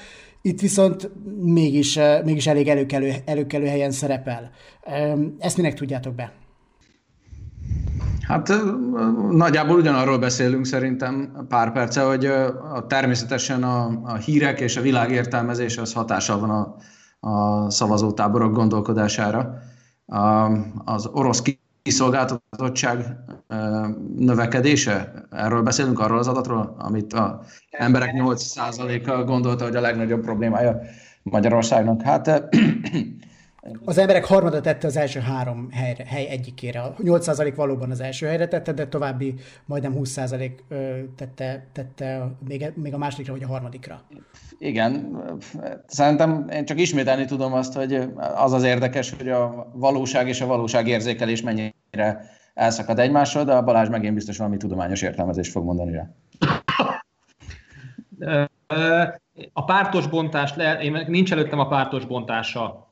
itt 0.46 0.60
viszont 0.60 1.10
mégis, 1.42 1.96
eh, 1.96 2.22
mégis 2.24 2.46
elég 2.46 2.68
előkelő, 2.68 3.12
előkelő 3.24 3.66
helyen 3.66 3.90
szerepel. 3.90 4.50
Ezt 5.38 5.56
minek 5.56 5.74
tudjátok 5.74 6.14
be? 6.14 6.32
Hát 8.20 8.50
eh, 8.50 8.58
nagyjából 9.30 9.78
ugyanarról 9.78 10.18
beszélünk 10.18 10.64
szerintem 10.64 11.44
pár 11.48 11.72
perce, 11.72 12.02
hogy 12.02 12.24
eh, 12.24 12.48
természetesen 12.88 13.62
a, 13.62 14.00
a 14.04 14.14
hírek 14.14 14.60
és 14.60 14.76
a 14.76 14.80
világ 14.80 15.10
értelmezése 15.10 15.80
az 15.80 15.92
hatással 15.92 16.38
van 16.38 16.50
a, 16.50 16.76
a 17.28 17.70
szavazótáborok 17.70 18.52
gondolkodására. 18.52 19.58
Az 20.84 21.06
orosz 21.06 21.42
kiszolgáltatottság 21.84 23.16
növekedése? 24.16 25.12
Erről 25.30 25.62
beszélünk, 25.62 26.00
arról 26.00 26.18
az 26.18 26.28
adatról, 26.28 26.74
amit 26.78 27.12
a 27.12 27.40
emberek 27.70 28.10
8%-a 28.14 29.24
gondolta, 29.24 29.64
hogy 29.64 29.76
a 29.76 29.80
legnagyobb 29.80 30.22
problémája 30.22 30.80
Magyarországnak. 31.22 32.02
Hát 32.02 32.48
az 33.84 33.98
emberek 33.98 34.24
harmada 34.24 34.60
tette 34.60 34.86
az 34.86 34.96
első 34.96 35.20
három 35.20 35.68
helyre, 35.70 36.04
hely 36.06 36.26
egyikére. 36.26 36.82
8% 36.98 37.52
valóban 37.56 37.90
az 37.90 38.00
első 38.00 38.26
helyre 38.26 38.48
tette, 38.48 38.72
de 38.72 38.86
további 38.86 39.34
majdnem 39.64 39.94
20% 39.96 40.50
tette, 41.16 41.66
tette 41.72 42.30
még, 42.48 42.72
még 42.74 42.94
a 42.94 42.98
másodikra 42.98 43.32
vagy 43.32 43.42
a 43.42 43.46
harmadikra. 43.46 44.02
Igen, 44.58 45.16
szerintem 45.86 46.48
én 46.52 46.64
csak 46.64 46.80
ismételni 46.80 47.24
tudom 47.24 47.52
azt, 47.52 47.74
hogy 47.74 48.08
az 48.34 48.52
az 48.52 48.62
érdekes, 48.62 49.14
hogy 49.16 49.28
a 49.28 49.70
valóság 49.72 50.28
és 50.28 50.40
a 50.40 50.46
valóság 50.46 50.88
érzékelés 50.88 51.42
mennyire 51.42 52.30
elszakad 52.54 52.98
egymásról, 52.98 53.44
de 53.44 53.52
a 53.52 53.62
Balázs 53.62 53.88
megint 53.88 54.14
biztos 54.14 54.36
valami 54.38 54.56
tudományos 54.56 55.02
értelmezést 55.02 55.50
fog 55.50 55.64
mondani 55.64 55.92
rá. 55.92 56.10
A 59.52 59.64
pártos 59.64 60.06
bontás, 60.06 60.54
én 60.82 61.04
nincs 61.06 61.32
előttem 61.32 61.58
a 61.58 61.68
pártos 61.68 62.04
bontása 62.04 62.83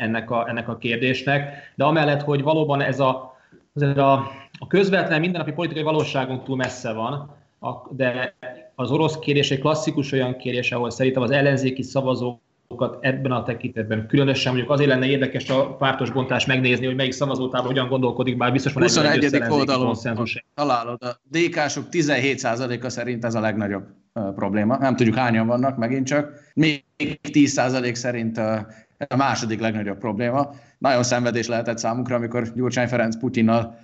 ennek 0.00 0.30
a, 0.30 0.48
ennek 0.48 0.68
a 0.68 0.76
kérdésnek, 0.76 1.72
de 1.74 1.84
amellett, 1.84 2.22
hogy 2.22 2.42
valóban 2.42 2.80
ez 2.80 3.00
a, 3.00 3.36
azért 3.74 3.98
a, 3.98 4.12
a 4.58 4.66
közvetlen 4.66 5.20
mindennapi 5.20 5.52
politikai 5.52 5.82
valóságon 5.82 6.44
túl 6.44 6.56
messze 6.56 6.92
van, 6.92 7.36
de 7.90 8.34
az 8.74 8.90
orosz 8.90 9.18
kérdés 9.18 9.50
egy 9.50 9.60
klasszikus 9.60 10.12
olyan 10.12 10.36
kérdés, 10.36 10.72
ahol 10.72 10.90
szerintem 10.90 11.22
az 11.22 11.30
ellenzéki 11.30 11.82
szavazók 11.82 12.40
ebben 13.00 13.32
a 13.32 13.42
tekintetben. 13.42 14.06
Különösen 14.06 14.52
mondjuk 14.52 14.72
azért 14.72 14.88
lenne 14.88 15.06
érdekes 15.06 15.50
a 15.50 15.76
pártos 15.76 16.10
bontás 16.10 16.46
megnézni, 16.46 16.86
hogy 16.86 16.94
melyik 16.94 17.12
szavazótában 17.12 17.66
hogyan 17.66 17.88
gondolkodik, 17.88 18.36
bár 18.36 18.52
biztos 18.52 18.72
van 18.72 18.82
21. 18.82 19.42
oldalon 19.48 19.96
találod. 20.54 21.02
A 21.02 21.20
DK-sok 21.30 21.84
17%-a 21.90 22.88
szerint 22.88 23.24
ez 23.24 23.34
a 23.34 23.40
legnagyobb 23.40 23.84
probléma. 24.12 24.76
Nem 24.78 24.96
tudjuk 24.96 25.14
hányan 25.14 25.46
vannak, 25.46 25.76
megint 25.76 26.06
csak. 26.06 26.32
Még 26.54 26.84
10% 26.98 27.94
szerint 27.94 28.40
a 29.08 29.16
második 29.16 29.60
legnagyobb 29.60 29.98
probléma. 29.98 30.50
Nagyon 30.78 31.02
szenvedés 31.02 31.46
lehetett 31.46 31.78
számukra, 31.78 32.16
amikor 32.16 32.52
Gyurcsány 32.54 32.88
Ferenc 32.88 33.16
Putyinnal 33.16 33.78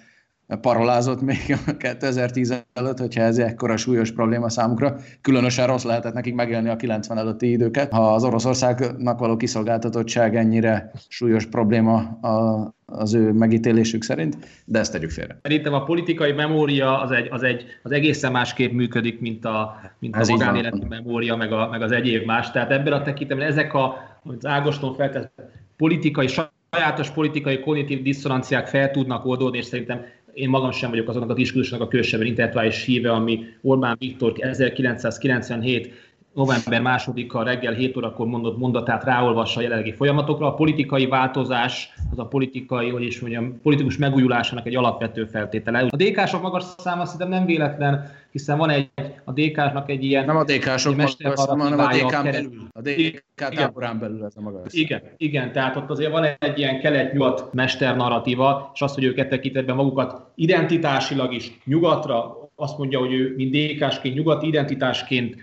parolázott 0.61 1.21
még 1.21 1.57
2010 1.79 2.65
előtt, 2.73 2.99
hogyha 2.99 3.23
ez 3.23 3.39
ekkora 3.39 3.77
súlyos 3.77 4.13
probléma 4.13 4.49
számukra. 4.49 4.97
Különösen 5.21 5.67
rossz 5.67 5.85
lehetett 5.85 6.13
nekik 6.13 6.35
megélni 6.35 6.69
a 6.69 6.77
90 6.77 7.19
előtti 7.19 7.51
időket. 7.51 7.93
Ha 7.93 8.15
az 8.15 8.25
Oroszországnak 8.25 9.19
való 9.19 9.37
kiszolgáltatottság 9.37 10.37
ennyire 10.37 10.91
súlyos 11.09 11.47
probléma 11.47 11.97
a, 12.21 12.75
az 12.87 13.15
ő 13.15 13.33
megítélésük 13.33 14.03
szerint, 14.03 14.37
de 14.65 14.79
ezt 14.79 14.93
tegyük 14.93 15.11
félre. 15.11 15.39
Szerintem 15.43 15.75
a 15.75 15.83
politikai 15.83 16.33
memória 16.33 17.01
az, 17.01 17.11
egy, 17.11 17.29
az, 17.31 17.43
egy, 17.43 17.65
az 17.83 17.91
egészen 17.91 18.33
másképp 18.33 18.73
működik, 18.73 19.21
mint 19.21 19.45
a, 19.45 19.81
mint 19.99 20.17
Ez 20.17 20.29
a 20.29 20.33
magánéleti 20.33 20.87
memória, 20.89 21.37
meg, 21.37 21.53
a, 21.53 21.69
meg 21.69 21.83
az 21.83 21.93
egyéb 21.93 22.25
más. 22.25 22.51
Tehát 22.51 22.71
ebben 22.71 22.93
a 22.93 23.03
tekintetben 23.03 23.47
ezek 23.47 23.75
a, 23.75 23.97
az 24.23 24.47
Ágoston 24.47 24.95
feltett 24.95 25.33
politikai, 25.77 26.27
sajátos 26.27 27.11
politikai 27.11 27.61
kognitív 27.61 28.03
diszonanciák 28.03 28.67
fel 28.67 28.91
tudnak 28.91 29.25
oldódni, 29.25 29.59
és 29.59 29.65
szerintem 29.65 30.05
én 30.37 30.49
magam 30.49 30.71
sem 30.71 30.91
vagyok 30.91 31.09
azonnak 31.09 31.31
a 31.31 31.35
diskurzusnak 31.35 31.81
a 31.81 31.89
külsebben 31.89 32.27
intellektuális 32.27 32.85
híve, 32.85 33.13
ami 33.13 33.45
Orbán 33.63 33.97
Viktor 33.99 34.33
1997 34.37 35.93
november 36.37 36.81
másodika 36.81 37.43
reggel 37.43 37.73
7 37.73 37.97
órakor 37.97 38.27
mondott 38.27 38.59
mondatát 38.59 39.05
ráolvassa 39.05 39.59
a 39.59 39.63
jelenlegi 39.63 39.93
folyamatokra. 39.93 40.47
A 40.47 40.55
politikai 40.55 41.07
változás, 41.07 41.95
az 42.11 42.19
a 42.19 42.27
politikai, 42.27 42.91
hogy 42.91 43.03
is 43.03 43.21
mondjam, 43.21 43.61
politikus 43.63 43.97
megújulásának 43.97 44.67
egy 44.67 44.77
alapvető 44.77 45.25
feltétele. 45.25 45.79
A 45.79 45.97
DK-sok 45.97 46.43
magas 46.43 46.65
száma 46.79 47.05
szerintem 47.05 47.29
nem 47.29 47.45
véletlen, 47.47 48.11
hiszen 48.31 48.59
van 48.59 48.71
egy, 48.71 48.91
a 49.25 49.33
DK-nak 49.33 49.91
egy 49.91 50.05
ilyen... 50.05 50.25
Nem 50.25 50.37
a 50.37 50.45
DK-sok, 50.45 51.01
hanem 51.35 51.79
a 51.79 51.87
DK 51.87 52.23
belül. 52.23 52.69
A 52.73 52.81
DK 52.81 53.25
táborán 53.35 53.99
belül 53.99 54.25
ez 54.25 54.33
a 54.37 54.41
maga 54.41 54.63
Igen, 54.71 55.03
igen, 55.17 55.53
tehát 55.53 55.77
ott 55.77 55.91
azért 55.91 56.11
van 56.11 56.25
egy 56.39 56.59
ilyen 56.59 56.81
kelet-nyugat 56.81 57.53
mester 57.53 57.97
narratíva, 57.97 58.71
és 58.75 58.83
az, 58.83 58.95
hogy 58.95 59.05
őket 59.05 59.29
tekintetben 59.29 59.77
magukat 59.77 60.33
identitásilag 60.35 61.33
is 61.33 61.59
nyugatra, 61.65 62.46
azt 62.59 62.79
mondja, 62.79 62.99
hogy 62.99 63.13
ő 63.13 63.35
mint 63.37 63.57
DK-sként, 63.57 64.15
nyugati 64.15 64.47
identitásként 64.47 65.37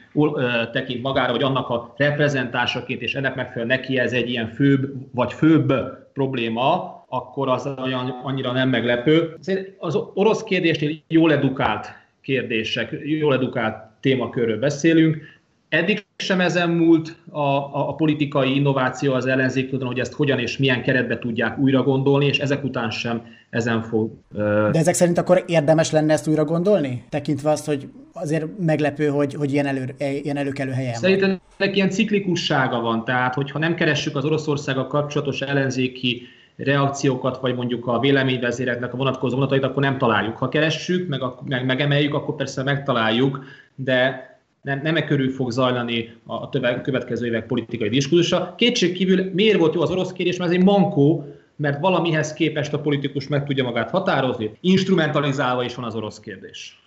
tekint 0.72 1.02
magára, 1.02 1.32
vagy 1.32 1.44
annak 1.44 1.70
a 1.70 1.94
reprezentásaként, 1.98 3.02
és 3.02 3.16
ennek 3.16 3.36
megfelelően 3.36 3.80
neki 3.80 3.98
ez 3.98 4.14
egy 4.14 4.30
ilyen 4.30 4.48
főbb, 4.48 4.94
vagy 5.12 5.34
főbb 5.34 5.74
probléma, 6.14 7.02
akkor 7.08 7.50
az 7.50 7.70
olyan, 7.84 8.20
annyira 8.24 8.52
nem 8.52 8.70
meglepő. 8.70 9.38
Az 9.78 9.96
orosz 10.14 10.44
kérdésnél 10.44 10.96
jól 11.08 11.34
edukált 11.34 11.88
kérdések, 12.22 12.96
jól 13.04 13.34
edukált 13.34 13.92
témakörről 14.00 14.60
beszélünk. 14.60 15.18
Eddig 15.74 16.06
sem 16.18 16.42
ezen 16.42 16.70
múlt 16.70 17.16
a, 17.30 17.40
a, 17.40 17.90
a 17.90 17.96
politikai 17.96 18.56
innováció 18.56 19.14
az 19.14 19.26
ellenzék, 19.26 19.70
tudom, 19.70 19.88
hogy 19.88 20.00
ezt 20.00 20.14
hogyan 20.14 20.40
és 20.40 20.58
milyen 20.58 20.84
keretbe 20.84 21.20
tudják 21.20 21.58
újra 21.58 21.84
gondolni, 21.84 22.26
és 22.26 22.40
ezek 22.40 22.64
után 22.64 22.90
sem 22.90 23.22
ezen 23.50 23.82
fog. 23.82 24.12
Uh... 24.34 24.70
De 24.72 24.80
ezek 24.80 24.94
szerint 24.94 25.18
akkor 25.18 25.44
érdemes 25.48 25.92
lenne 25.92 26.14
ezt 26.14 26.28
újra 26.28 26.46
gondolni? 26.46 27.04
Tekintve 27.10 27.50
azt, 27.50 27.66
hogy 27.66 27.88
azért 28.14 28.46
meglepő, 28.60 29.08
hogy, 29.08 29.34
hogy 29.34 29.52
ilyen, 29.54 29.66
elő, 29.66 29.96
ilyen 29.98 30.38
előkelő 30.38 30.72
helyen 30.72 30.94
Szerintem 30.94 31.30
van. 31.30 31.42
ennek 31.58 31.76
ilyen 31.76 31.90
ciklikussága 31.90 32.80
van, 32.80 33.06
tehát 33.06 33.34
hogyha 33.34 33.60
nem 33.60 33.76
keressük 33.76 34.16
az 34.16 34.26
Oroszországgal 34.26 34.88
kapcsolatos 34.88 35.42
ellenzéki 35.42 36.22
reakciókat, 36.56 37.40
vagy 37.40 37.56
mondjuk 37.56 37.88
a 37.88 38.00
véleményvezéreknek 38.00 38.94
a 38.94 38.98
vonatkozó 38.98 39.36
vonatait, 39.36 39.64
akkor 39.64 39.84
nem 39.84 39.98
találjuk. 39.98 40.38
Ha 40.38 40.50
keressük, 40.50 41.08
meg, 41.08 41.22
meg 41.46 41.66
megemeljük, 41.66 42.14
akkor 42.14 42.36
persze 42.36 42.64
megtaláljuk, 42.64 43.44
de 43.76 44.32
nem, 44.64 44.80
nem 44.84 44.96
e 44.96 45.04
körül 45.04 45.32
fog 45.32 45.52
zajlani 45.52 46.14
a 46.26 46.50
következő 46.82 47.26
évek 47.26 47.46
politikai 47.46 47.90
diskurzusa. 47.90 48.54
Kétség 48.58 48.94
kívül 48.94 49.32
miért 49.34 49.58
volt 49.58 49.74
jó 49.74 49.82
az 49.82 49.92
orosz 49.92 50.12
kérdés, 50.12 50.38
mert 50.38 50.52
ez 50.52 50.58
egy 50.58 50.64
mankó, 50.64 51.26
mert 51.56 51.80
valamihez 51.80 52.34
képest 52.34 52.74
a 52.74 52.80
politikus 52.80 53.28
meg 53.28 53.46
tudja 53.46 53.64
magát 53.64 53.90
határozni, 53.90 54.52
instrumentalizálva 54.62 55.64
is 55.64 55.76
van 55.76 55.86
az 55.86 55.96
orosz 55.96 56.20
kérdés. 56.20 56.78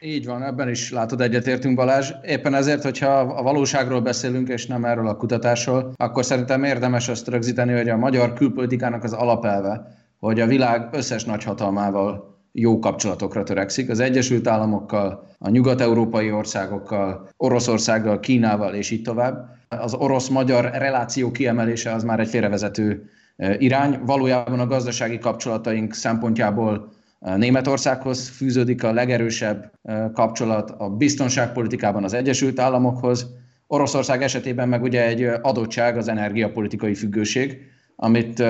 Így 0.00 0.26
van, 0.26 0.42
ebben 0.42 0.68
is 0.68 0.92
látod 0.92 1.20
egyetértünk 1.20 1.76
Balázs. 1.76 2.10
Éppen 2.22 2.54
ezért, 2.54 2.82
hogyha 2.82 3.18
a 3.18 3.42
valóságról 3.42 4.00
beszélünk, 4.00 4.48
és 4.48 4.66
nem 4.66 4.84
erről 4.84 5.08
a 5.08 5.16
kutatásról, 5.16 5.92
akkor 5.96 6.24
szerintem 6.24 6.64
érdemes 6.64 7.08
azt 7.08 7.28
rögzíteni, 7.28 7.72
hogy 7.72 7.88
a 7.88 7.96
magyar 7.96 8.32
külpolitikának 8.32 9.04
az 9.04 9.12
alapelve, 9.12 9.96
hogy 10.18 10.40
a 10.40 10.46
világ 10.46 10.88
összes 10.92 11.24
nagyhatalmával 11.24 12.35
jó 12.58 12.78
kapcsolatokra 12.78 13.42
törekszik. 13.42 13.90
Az 13.90 14.00
Egyesült 14.00 14.46
Államokkal, 14.46 15.28
a 15.38 15.48
nyugat-európai 15.48 16.32
országokkal, 16.32 17.28
Oroszországgal, 17.36 18.20
Kínával 18.20 18.74
és 18.74 18.90
így 18.90 19.02
tovább. 19.02 19.54
Az 19.68 19.94
orosz-magyar 19.94 20.70
reláció 20.72 21.30
kiemelése 21.30 21.92
az 21.92 22.04
már 22.04 22.20
egy 22.20 22.28
félrevezető 22.28 23.10
e, 23.36 23.56
irány. 23.58 23.98
Valójában 24.04 24.60
a 24.60 24.66
gazdasági 24.66 25.18
kapcsolataink 25.18 25.94
szempontjából 25.94 26.92
e, 27.20 27.36
Németországhoz 27.36 28.28
fűződik 28.28 28.84
a 28.84 28.92
legerősebb 28.92 29.72
e, 29.82 30.10
kapcsolat, 30.14 30.70
a 30.78 30.88
biztonságpolitikában 30.88 32.04
az 32.04 32.12
Egyesült 32.12 32.60
Államokhoz, 32.60 33.26
Oroszország 33.66 34.22
esetében 34.22 34.68
meg 34.68 34.82
ugye 34.82 35.06
egy 35.06 35.22
adottság 35.42 35.96
az 35.96 36.08
energiapolitikai 36.08 36.94
függőség, 36.94 37.58
amit 37.96 38.42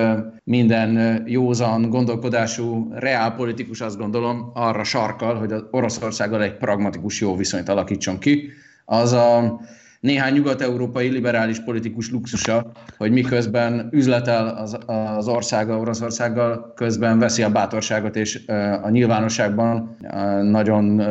minden 0.43 1.23
józan 1.27 1.89
gondolkodású 1.89 2.91
reálpolitikus 2.93 3.81
azt 3.81 3.97
gondolom 3.97 4.51
arra 4.53 4.83
sarkal, 4.83 5.35
hogy 5.35 5.51
az 5.51 5.63
Oroszországgal 5.71 6.43
egy 6.43 6.57
pragmatikus 6.57 7.21
jó 7.21 7.35
viszonyt 7.35 7.69
alakítson 7.69 8.19
ki. 8.19 8.49
Az 8.85 9.11
a 9.11 9.59
néhány 9.99 10.33
nyugat-európai 10.33 11.09
liberális 11.09 11.59
politikus 11.59 12.11
luxusa, 12.11 12.71
hogy 12.97 13.11
miközben 13.11 13.89
üzletel 13.91 14.47
az, 14.47 14.77
az 14.85 15.27
országa 15.27 15.77
Oroszországgal, 15.77 16.73
közben 16.75 17.19
veszi 17.19 17.43
a 17.43 17.49
bátorságot, 17.49 18.15
és 18.15 18.41
a 18.83 18.89
nyilvánosságban 18.89 19.97
nagyon 20.41 21.01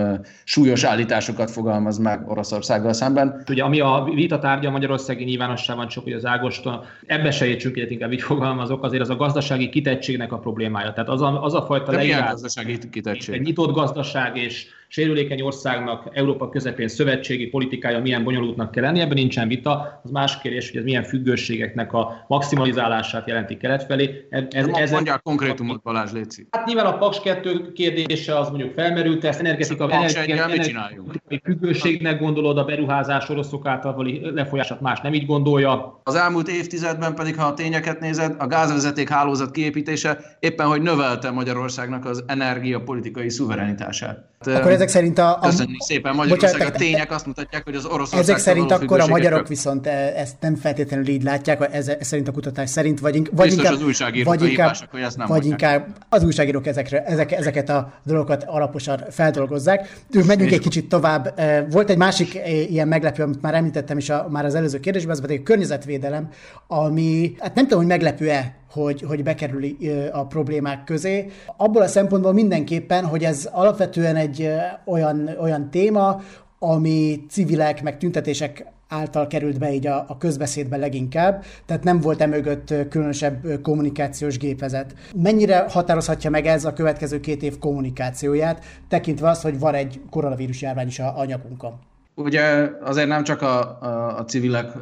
súlyos 0.44 0.84
állításokat 0.84 1.50
fogalmaz 1.50 1.98
meg 1.98 2.28
Oroszországgal 2.28 2.92
szemben. 2.92 3.42
Ugye 3.48 3.62
ami 3.62 3.80
a 3.80 4.08
vita 4.14 4.38
tárgya 4.38 4.70
Magyarországi 4.70 5.24
nyilvánosságban, 5.24 5.88
csak 5.88 6.04
hogy 6.04 6.12
az 6.12 6.24
Ágoston, 6.24 6.84
ebbe 7.06 7.30
se 7.30 7.46
értsünk 7.46 7.76
egyet, 7.76 7.90
inkább 7.90 8.12
így 8.12 8.22
fogalmazok, 8.22 8.84
azért 8.84 9.02
az 9.02 9.10
a 9.10 9.16
gazdasági 9.16 9.68
kitettségnek 9.68 10.32
a 10.32 10.38
problémája. 10.38 10.92
Tehát 10.92 11.08
az 11.08 11.22
a, 11.22 11.42
az 11.42 11.54
a 11.54 11.62
fajta 11.62 11.92
leírás, 11.92 12.30
gazdasági 12.30 12.78
kitettség? 12.90 13.34
Egy 13.34 13.40
nyitott 13.40 13.74
gazdaság 13.74 14.36
és 14.36 14.66
sérülékeny 14.88 15.40
országnak 15.40 16.08
Európa 16.12 16.48
közepén 16.48 16.88
szövetségi 16.88 17.46
politikája 17.46 18.00
milyen 18.00 18.24
bonyolultnak 18.24 18.70
kell 18.70 18.82
lenni, 18.82 19.00
ebben 19.00 19.14
nincsen 19.14 19.48
vita. 19.48 20.00
Az 20.04 20.10
más 20.10 20.40
kérdés, 20.40 20.70
hogy 20.70 20.78
ez 20.78 20.84
milyen 20.84 21.02
függőségeknek 21.02 21.92
a 21.92 22.24
maximalizálását 22.28 23.26
jelenti 23.26 23.56
kelet 23.56 23.84
felé. 23.84 24.26
Ez, 24.30 24.44
ez, 24.50 24.66
ez 24.66 24.90
Mondják 24.90 25.22
konkrétumot, 25.22 25.82
Balázs 25.82 26.12
Léci. 26.12 26.46
Hát 26.50 26.66
nyilván 26.66 26.86
a 26.86 26.96
Paks 26.98 27.20
2 27.20 27.72
kérdése 27.72 28.38
az 28.38 28.48
mondjuk 28.48 28.72
felmerült, 28.72 29.24
ezt 29.24 29.40
energetika, 29.40 29.90
energetikai 29.90 31.40
függőségnek 31.44 32.20
gondolod, 32.20 32.58
a 32.58 32.64
beruházás 32.64 33.28
oroszok 33.28 33.66
által 33.66 34.06
lefolyását 34.34 34.80
más 34.80 35.00
nem 35.00 35.14
így 35.14 35.26
gondolja. 35.26 36.00
Az 36.04 36.14
elmúlt 36.14 36.48
évtizedben 36.48 37.14
pedig, 37.14 37.36
ha 37.36 37.46
a 37.46 37.54
tényeket 37.54 38.00
nézed, 38.00 38.34
a 38.38 38.46
gázvezeték 38.46 39.08
hálózat 39.08 39.50
kiépítése 39.50 40.18
éppen, 40.40 40.66
hogy 40.66 40.82
növelte 40.82 41.30
Magyarországnak 41.30 42.04
az 42.04 42.24
energiapolitikai 42.26 43.30
szuverenitását. 43.30 44.28
Akkor 44.54 44.70
ezek 44.70 44.88
szerint 44.88 45.18
a... 45.18 45.36
a 45.36 45.38
Köszönjük 45.40 45.80
szépen, 45.80 46.14
Magyarország 46.14 46.52
bocsánat, 46.52 46.74
a 46.74 46.78
tények 46.78 47.10
azt 47.10 47.26
mutatják, 47.26 47.64
hogy 47.64 47.74
az 47.74 47.84
Oroszország... 47.84 48.20
Ezek 48.20 48.38
szerint 48.38 48.70
akkor 48.70 49.00
a 49.00 49.06
magyarok 49.06 49.48
viszont 49.48 49.86
e- 49.86 50.12
ezt 50.16 50.34
nem 50.40 50.56
feltétlenül 50.56 51.08
így 51.08 51.22
látják, 51.22 51.68
ez, 51.72 51.88
ez 51.88 52.06
szerint 52.06 52.28
a 52.28 52.32
kutatás 52.32 52.70
szerint, 52.70 53.00
vagy, 53.00 53.30
vagy 53.32 53.52
inkább... 53.52 53.72
az 53.72 53.82
újságírók 53.82 54.26
vagy 54.26 54.42
inkább, 54.42 54.66
hibásak, 54.66 54.90
hogy 54.90 55.00
ezt 55.00 55.16
nem 55.16 55.26
Vagy 55.26 55.46
inkább 55.46 55.86
az 56.08 56.24
újságírók 56.24 56.66
ezekre, 56.66 57.04
ezek, 57.04 57.32
ezeket 57.32 57.68
a 57.68 57.92
dolgokat 58.04 58.44
alaposan 58.44 59.04
feldolgozzák. 59.10 60.00
Megyünk 60.26 60.52
egy 60.52 60.60
kicsit 60.60 60.88
tovább. 60.88 61.32
E, 61.36 61.66
volt 61.70 61.90
egy 61.90 61.96
másik 61.96 62.34
e, 62.34 62.50
ilyen 62.50 62.88
meglepő, 62.88 63.22
amit 63.22 63.42
már 63.42 63.54
említettem 63.54 63.98
is 63.98 64.10
a, 64.10 64.26
már 64.30 64.44
az 64.44 64.54
előző 64.54 64.80
kérdésben, 64.80 65.12
az 65.12 65.20
pedig 65.20 65.40
a 65.40 65.42
környezetvédelem, 65.42 66.28
ami, 66.66 67.34
hát 67.38 67.54
nem 67.54 67.64
tudom, 67.64 67.78
hogy 67.78 67.88
meglepő-e, 67.88 68.54
hogy, 68.76 69.02
hogy 69.02 69.22
bekerül 69.22 69.64
a 70.12 70.26
problémák 70.26 70.84
közé. 70.84 71.30
Abból 71.56 71.82
a 71.82 71.86
szempontból 71.86 72.32
mindenképpen, 72.32 73.04
hogy 73.04 73.24
ez 73.24 73.48
alapvetően 73.52 74.16
egy 74.16 74.50
olyan, 74.84 75.30
olyan 75.40 75.70
téma, 75.70 76.20
ami 76.58 77.24
civilek, 77.28 77.82
meg 77.82 77.98
tüntetések 77.98 78.66
által 78.88 79.26
került 79.26 79.58
be 79.58 79.72
így 79.72 79.86
a, 79.86 80.04
a 80.08 80.18
közbeszédbe 80.18 80.76
leginkább, 80.76 81.44
tehát 81.66 81.84
nem 81.84 82.00
volt 82.00 82.20
emögött 82.20 82.74
különösebb 82.88 83.62
kommunikációs 83.62 84.38
gépezet. 84.38 84.94
Mennyire 85.14 85.66
határozhatja 85.68 86.30
meg 86.30 86.46
ez 86.46 86.64
a 86.64 86.72
következő 86.72 87.20
két 87.20 87.42
év 87.42 87.58
kommunikációját, 87.58 88.64
tekintve 88.88 89.28
azt, 89.28 89.42
hogy 89.42 89.58
van 89.58 89.74
egy 89.74 90.00
koronavírus 90.10 90.62
járvány 90.62 90.86
is 90.86 90.98
a 90.98 91.18
anyagunkon? 91.18 91.78
Ugye 92.18 92.70
azért 92.80 93.08
nem 93.08 93.24
csak 93.24 93.42
a, 93.42 93.80
a, 93.82 94.18
a 94.18 94.24
civilek 94.24 94.72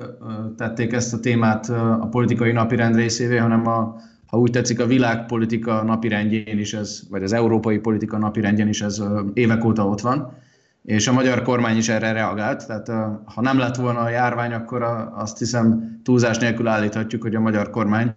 tették 0.57 0.93
ezt 0.93 1.15
a 1.15 1.21
témát 1.21 1.69
a 2.01 2.09
politikai 2.11 2.53
napirend 2.53 2.97
részévé, 2.97 3.37
hanem 3.37 3.67
a, 3.67 3.97
ha 4.27 4.39
úgy 4.39 4.51
tetszik, 4.51 4.81
a 4.81 4.87
világpolitika 4.87 5.83
napirendjén 5.83 6.59
is 6.59 6.75
ez, 6.75 7.01
vagy 7.11 7.23
az 7.23 7.33
európai 7.33 7.79
politika 7.79 8.19
napirendjén 8.19 8.69
is 8.69 8.83
ez 8.83 9.03
évek 9.33 9.65
óta 9.65 9.87
ott 9.87 10.01
van, 10.01 10.33
és 10.83 11.09
a 11.09 11.13
magyar 11.13 11.43
kormány 11.43 11.77
is 11.77 11.89
erre 11.89 12.13
reagált, 12.13 12.67
tehát 12.67 12.89
ha 13.25 13.41
nem 13.41 13.59
lett 13.59 13.77
volna 13.77 14.01
a 14.01 14.09
járvány, 14.09 14.53
akkor 14.53 14.83
azt 15.15 15.39
hiszem 15.39 16.01
túlzás 16.05 16.39
nélkül 16.39 16.67
állíthatjuk, 16.67 17.23
hogy 17.23 17.35
a 17.35 17.41
magyar 17.41 17.71
kormány 17.71 18.17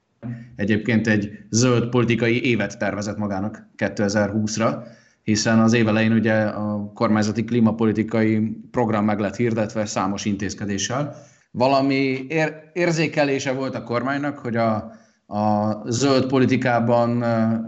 egyébként 0.56 1.08
egy 1.08 1.30
zöld 1.50 1.90
politikai 1.90 2.46
évet 2.46 2.78
tervezett 2.78 3.18
magának 3.18 3.68
2020-ra, 3.78 4.84
hiszen 5.28 5.60
az 5.60 5.74
évelején 5.74 6.12
ugye 6.12 6.34
a 6.34 6.92
kormányzati 6.94 7.44
klímapolitikai 7.44 8.58
program 8.72 9.06
meg 9.06 9.20
lett 9.20 9.36
hirdetve 9.36 9.86
számos 9.86 10.26
intézkedéssel. 10.26 11.16
Valami 11.52 12.26
ér- 12.30 12.54
érzékelése 12.74 13.52
volt 13.52 13.76
a 13.76 13.84
kormánynak, 13.84 14.38
hogy 14.38 14.56
a, 14.56 14.92
a 15.26 15.74
zöld 15.90 16.26
politikában 16.26 17.24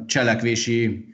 cselekvési 0.06 1.06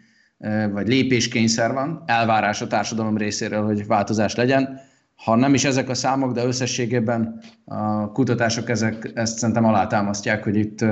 vagy 0.71 0.87
lépéskényszer 0.87 1.73
van, 1.73 2.03
elvárás 2.05 2.61
a 2.61 2.67
társadalom 2.67 3.17
részéről, 3.17 3.65
hogy 3.65 3.87
változás 3.87 4.35
legyen. 4.35 4.79
Ha 5.15 5.35
nem 5.35 5.53
is 5.53 5.63
ezek 5.63 5.89
a 5.89 5.93
számok, 5.93 6.33
de 6.33 6.45
összességében 6.45 7.41
a 7.65 8.11
kutatások 8.11 8.69
ezek, 8.69 9.11
ezt 9.13 9.37
szerintem 9.37 9.65
alátámasztják, 9.65 10.43
hogy 10.43 10.55
itt, 10.55 10.85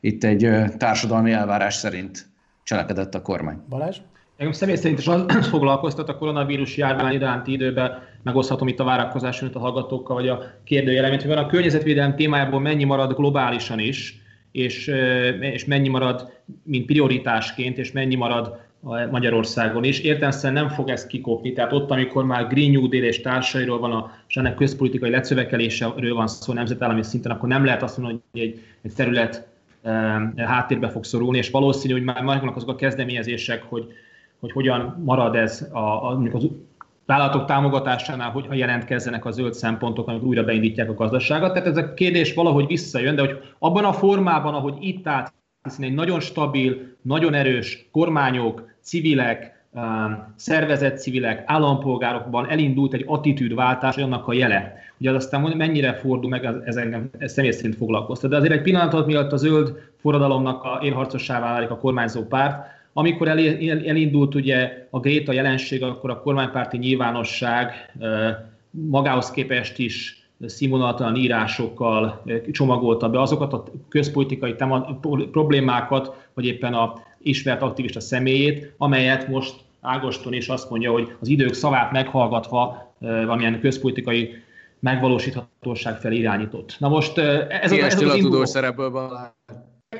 itt 0.00 0.24
egy 0.24 0.50
társadalmi 0.76 1.32
elvárás 1.32 1.74
szerint 1.74 2.26
cselekedett 2.62 3.14
a 3.14 3.22
kormány. 3.22 3.58
Balázs? 3.68 3.98
Engem 4.44 4.58
személy 4.58 4.76
szerint 4.76 4.98
is 4.98 5.06
az 5.06 5.24
foglalkoztat 5.54 6.08
a 6.08 6.16
koronavírus 6.16 6.76
járvány 6.76 7.14
iránti 7.14 7.52
időben, 7.52 8.02
megoszthatom 8.22 8.68
itt 8.68 8.80
a 8.80 8.84
várakozáson 8.84 9.50
a 9.52 9.58
hallgatókkal, 9.58 10.16
vagy 10.16 10.28
a 10.28 10.42
kérdőjelemet, 10.64 11.22
hogy 11.22 11.32
a 11.32 11.46
környezetvédelem 11.46 12.16
témájából 12.16 12.60
mennyi 12.60 12.84
marad 12.84 13.14
globálisan 13.14 13.78
is, 13.78 14.18
és, 14.52 14.90
és 15.40 15.64
mennyi 15.64 15.88
marad, 15.88 16.32
mint 16.62 16.86
prioritásként, 16.86 17.78
és 17.78 17.92
mennyi 17.92 18.14
marad 18.14 18.60
Magyarországon 19.10 19.84
is. 19.84 20.00
Értelemszerűen 20.00 20.62
nem 20.62 20.74
fog 20.74 20.88
ez 20.88 21.06
kikopni, 21.06 21.52
tehát 21.52 21.72
ott, 21.72 21.90
amikor 21.90 22.24
már 22.24 22.46
Green 22.46 22.70
New 22.70 22.88
Deal 22.88 23.04
és 23.04 23.20
társairól 23.20 23.78
van, 23.78 23.92
a, 23.92 24.10
és 24.28 24.36
ennek 24.36 24.54
közpolitikai 24.54 25.10
lecövekeléséről 25.10 26.14
van 26.14 26.26
szó 26.26 26.52
nemzetállami 26.52 27.02
szinten, 27.02 27.32
akkor 27.32 27.48
nem 27.48 27.64
lehet 27.64 27.82
azt 27.82 27.98
mondani, 27.98 28.20
hogy 28.32 28.40
egy, 28.40 28.60
egy 28.82 28.92
terület 28.94 29.46
e, 29.82 29.92
háttérbe 30.36 30.88
fog 30.88 31.04
szorulni, 31.04 31.38
és 31.38 31.50
valószínű, 31.50 31.92
hogy 31.92 32.02
már 32.02 32.22
megvannak 32.22 32.56
azok 32.56 32.68
a 32.68 32.76
kezdeményezések, 32.76 33.62
hogy, 33.62 33.94
hogy 34.44 34.52
hogyan 34.52 35.02
marad 35.04 35.34
ez 35.34 35.68
a, 35.72 35.78
a, 35.78 36.20
az 36.32 36.48
vállalatok 37.06 37.44
támogatásánál, 37.44 38.30
hogy 38.30 38.46
jelentkezzenek 38.58 39.24
a 39.24 39.30
zöld 39.30 39.54
szempontok, 39.54 40.08
amikor 40.08 40.28
újra 40.28 40.44
beindítják 40.44 40.90
a 40.90 40.94
gazdaságot. 40.94 41.52
Tehát 41.52 41.68
ez 41.68 41.76
a 41.76 41.94
kérdés 41.94 42.34
valahogy 42.34 42.66
visszajön, 42.66 43.14
de 43.14 43.20
hogy 43.20 43.38
abban 43.58 43.84
a 43.84 43.92
formában, 43.92 44.54
ahogy 44.54 44.74
itt 44.80 45.06
állt, 45.06 45.32
hiszen 45.62 45.84
egy 45.84 45.94
nagyon 45.94 46.20
stabil, 46.20 46.96
nagyon 47.02 47.34
erős 47.34 47.88
kormányok, 47.92 48.68
civilek, 48.80 49.66
um, 49.72 50.34
szervezett 50.36 50.98
civilek, 50.98 51.42
állampolgárokban 51.46 52.50
elindult 52.50 52.94
egy 52.94 53.04
attitűdváltás, 53.06 53.96
annak 53.96 54.28
a 54.28 54.32
jele. 54.32 54.74
Ugye 54.98 55.10
az 55.10 55.16
aztán 55.16 55.56
mennyire 55.56 55.94
fordul 55.94 56.30
meg, 56.30 56.44
ez 56.64 56.76
engem 56.76 57.10
ez 57.18 57.32
személy 57.32 57.50
szerint 57.50 57.76
foglalkoztat. 57.76 58.30
De 58.30 58.36
azért 58.36 58.52
egy 58.52 58.62
pillanatot, 58.62 59.06
mielőtt 59.06 59.32
a 59.32 59.36
zöld 59.36 59.72
forradalomnak 60.00 60.62
a 60.62 60.80
élharcossá 60.82 61.40
válik 61.40 61.70
a 61.70 61.78
kormányzó 61.78 62.22
párt, 62.22 62.73
amikor 62.96 63.28
elindult 63.28 64.34
ugye 64.34 64.86
a 64.90 65.00
Gréta 65.00 65.32
jelenség, 65.32 65.82
akkor 65.82 66.10
a 66.10 66.20
kormánypárti 66.20 66.76
nyilvánosság 66.76 67.92
magához 68.70 69.30
képest 69.30 69.78
is 69.78 70.28
színvonaltalan 70.46 71.16
írásokkal 71.16 72.24
csomagolta 72.50 73.08
be 73.08 73.20
azokat 73.20 73.52
a 73.52 73.64
közpolitikai 73.88 74.54
tema, 74.54 74.98
problémákat, 75.30 76.28
vagy 76.34 76.44
éppen 76.44 76.74
a 76.74 77.02
ismert 77.22 77.62
aktivista 77.62 78.00
személyét, 78.00 78.74
amelyet 78.76 79.28
most 79.28 79.54
Ágoston 79.80 80.32
is 80.32 80.48
azt 80.48 80.70
mondja, 80.70 80.92
hogy 80.92 81.16
az 81.20 81.28
idők 81.28 81.54
szavát 81.54 81.92
meghallgatva 81.92 82.94
valamilyen 82.98 83.60
közpolitikai 83.60 84.34
megvalósíthatóság 84.78 85.96
felé 85.96 86.16
irányított. 86.16 86.76
Na 86.78 86.88
most 86.88 87.18
ez, 87.18 87.72
a, 87.72 87.76
ez 87.76 88.02
az 88.02 88.10
a 88.10 88.16
tudós 88.16 88.48
szerepből 88.48 88.90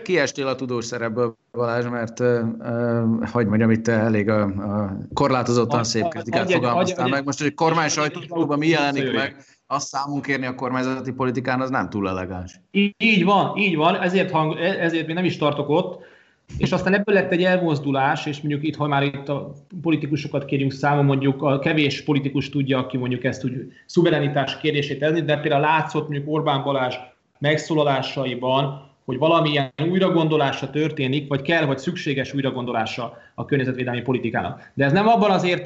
kiestél 0.02 0.46
a 0.46 0.54
tudós 0.54 0.84
szerepből, 0.84 1.36
Balázs, 1.52 1.86
mert 1.86 2.20
uh, 2.20 2.40
uh, 2.58 3.28
hogy 3.28 3.46
mondjam, 3.46 3.70
itt 3.70 3.88
elég 3.88 4.28
a, 4.28 4.42
a 4.42 4.96
korlátozottan 5.14 5.84
szép 5.84 6.08
kritikát 6.08 6.52
fogalmaztál 6.52 7.08
meg. 7.08 7.24
Most, 7.24 7.42
hogy 7.42 7.54
kormány 7.54 7.88
sajtóban 7.88 8.58
mi 8.58 8.66
jelenik 8.66 9.12
meg, 9.12 9.36
azt 9.66 9.86
számunk 9.86 10.22
kérni 10.22 10.46
a 10.46 10.54
kormányzati 10.54 11.12
politikán, 11.12 11.60
az 11.60 11.70
nem 11.70 11.90
túl 11.90 12.08
elegáns. 12.08 12.60
Így 12.96 13.24
van, 13.24 13.56
így 13.56 13.76
van, 13.76 14.00
ezért, 14.00 14.30
hang, 14.30 14.58
ezért 14.58 15.06
még 15.06 15.14
nem 15.14 15.24
is 15.24 15.36
tartok 15.36 15.68
ott, 15.68 16.02
és 16.58 16.72
aztán 16.72 16.94
ebből 16.94 17.14
lett 17.14 17.32
egy 17.32 17.42
elmozdulás, 17.42 18.26
és 18.26 18.40
mondjuk 18.40 18.64
itt, 18.64 18.76
ha 18.76 18.86
már 18.86 19.02
itt 19.02 19.28
a 19.28 19.52
politikusokat 19.82 20.44
kérjünk 20.44 20.72
számon, 20.72 21.04
mondjuk 21.04 21.42
a 21.42 21.58
kevés 21.58 22.04
politikus 22.04 22.48
tudja, 22.48 22.78
aki 22.78 22.96
mondjuk 22.96 23.24
ezt 23.24 23.44
úgy 23.44 23.72
szuverenitás 23.86 24.58
kérdését 24.58 24.98
tenni, 24.98 25.22
de 25.22 25.36
például 25.36 25.60
látszott 25.60 26.08
mondjuk 26.08 26.34
Orbán 26.34 26.62
Balázs 26.62 26.94
megszólalásaiban, 27.38 28.92
hogy 29.04 29.18
valamilyen 29.18 29.72
újragondolása 29.90 30.70
történik, 30.70 31.28
vagy 31.28 31.42
kell, 31.42 31.64
vagy 31.64 31.78
szükséges 31.78 32.34
újragondolása 32.34 33.18
a 33.34 33.44
környezetvédelmi 33.44 34.00
politikának. 34.00 34.70
De 34.74 34.84
ez 34.84 34.92
nem 34.92 35.08
abban 35.08 35.30
az 35.30 35.44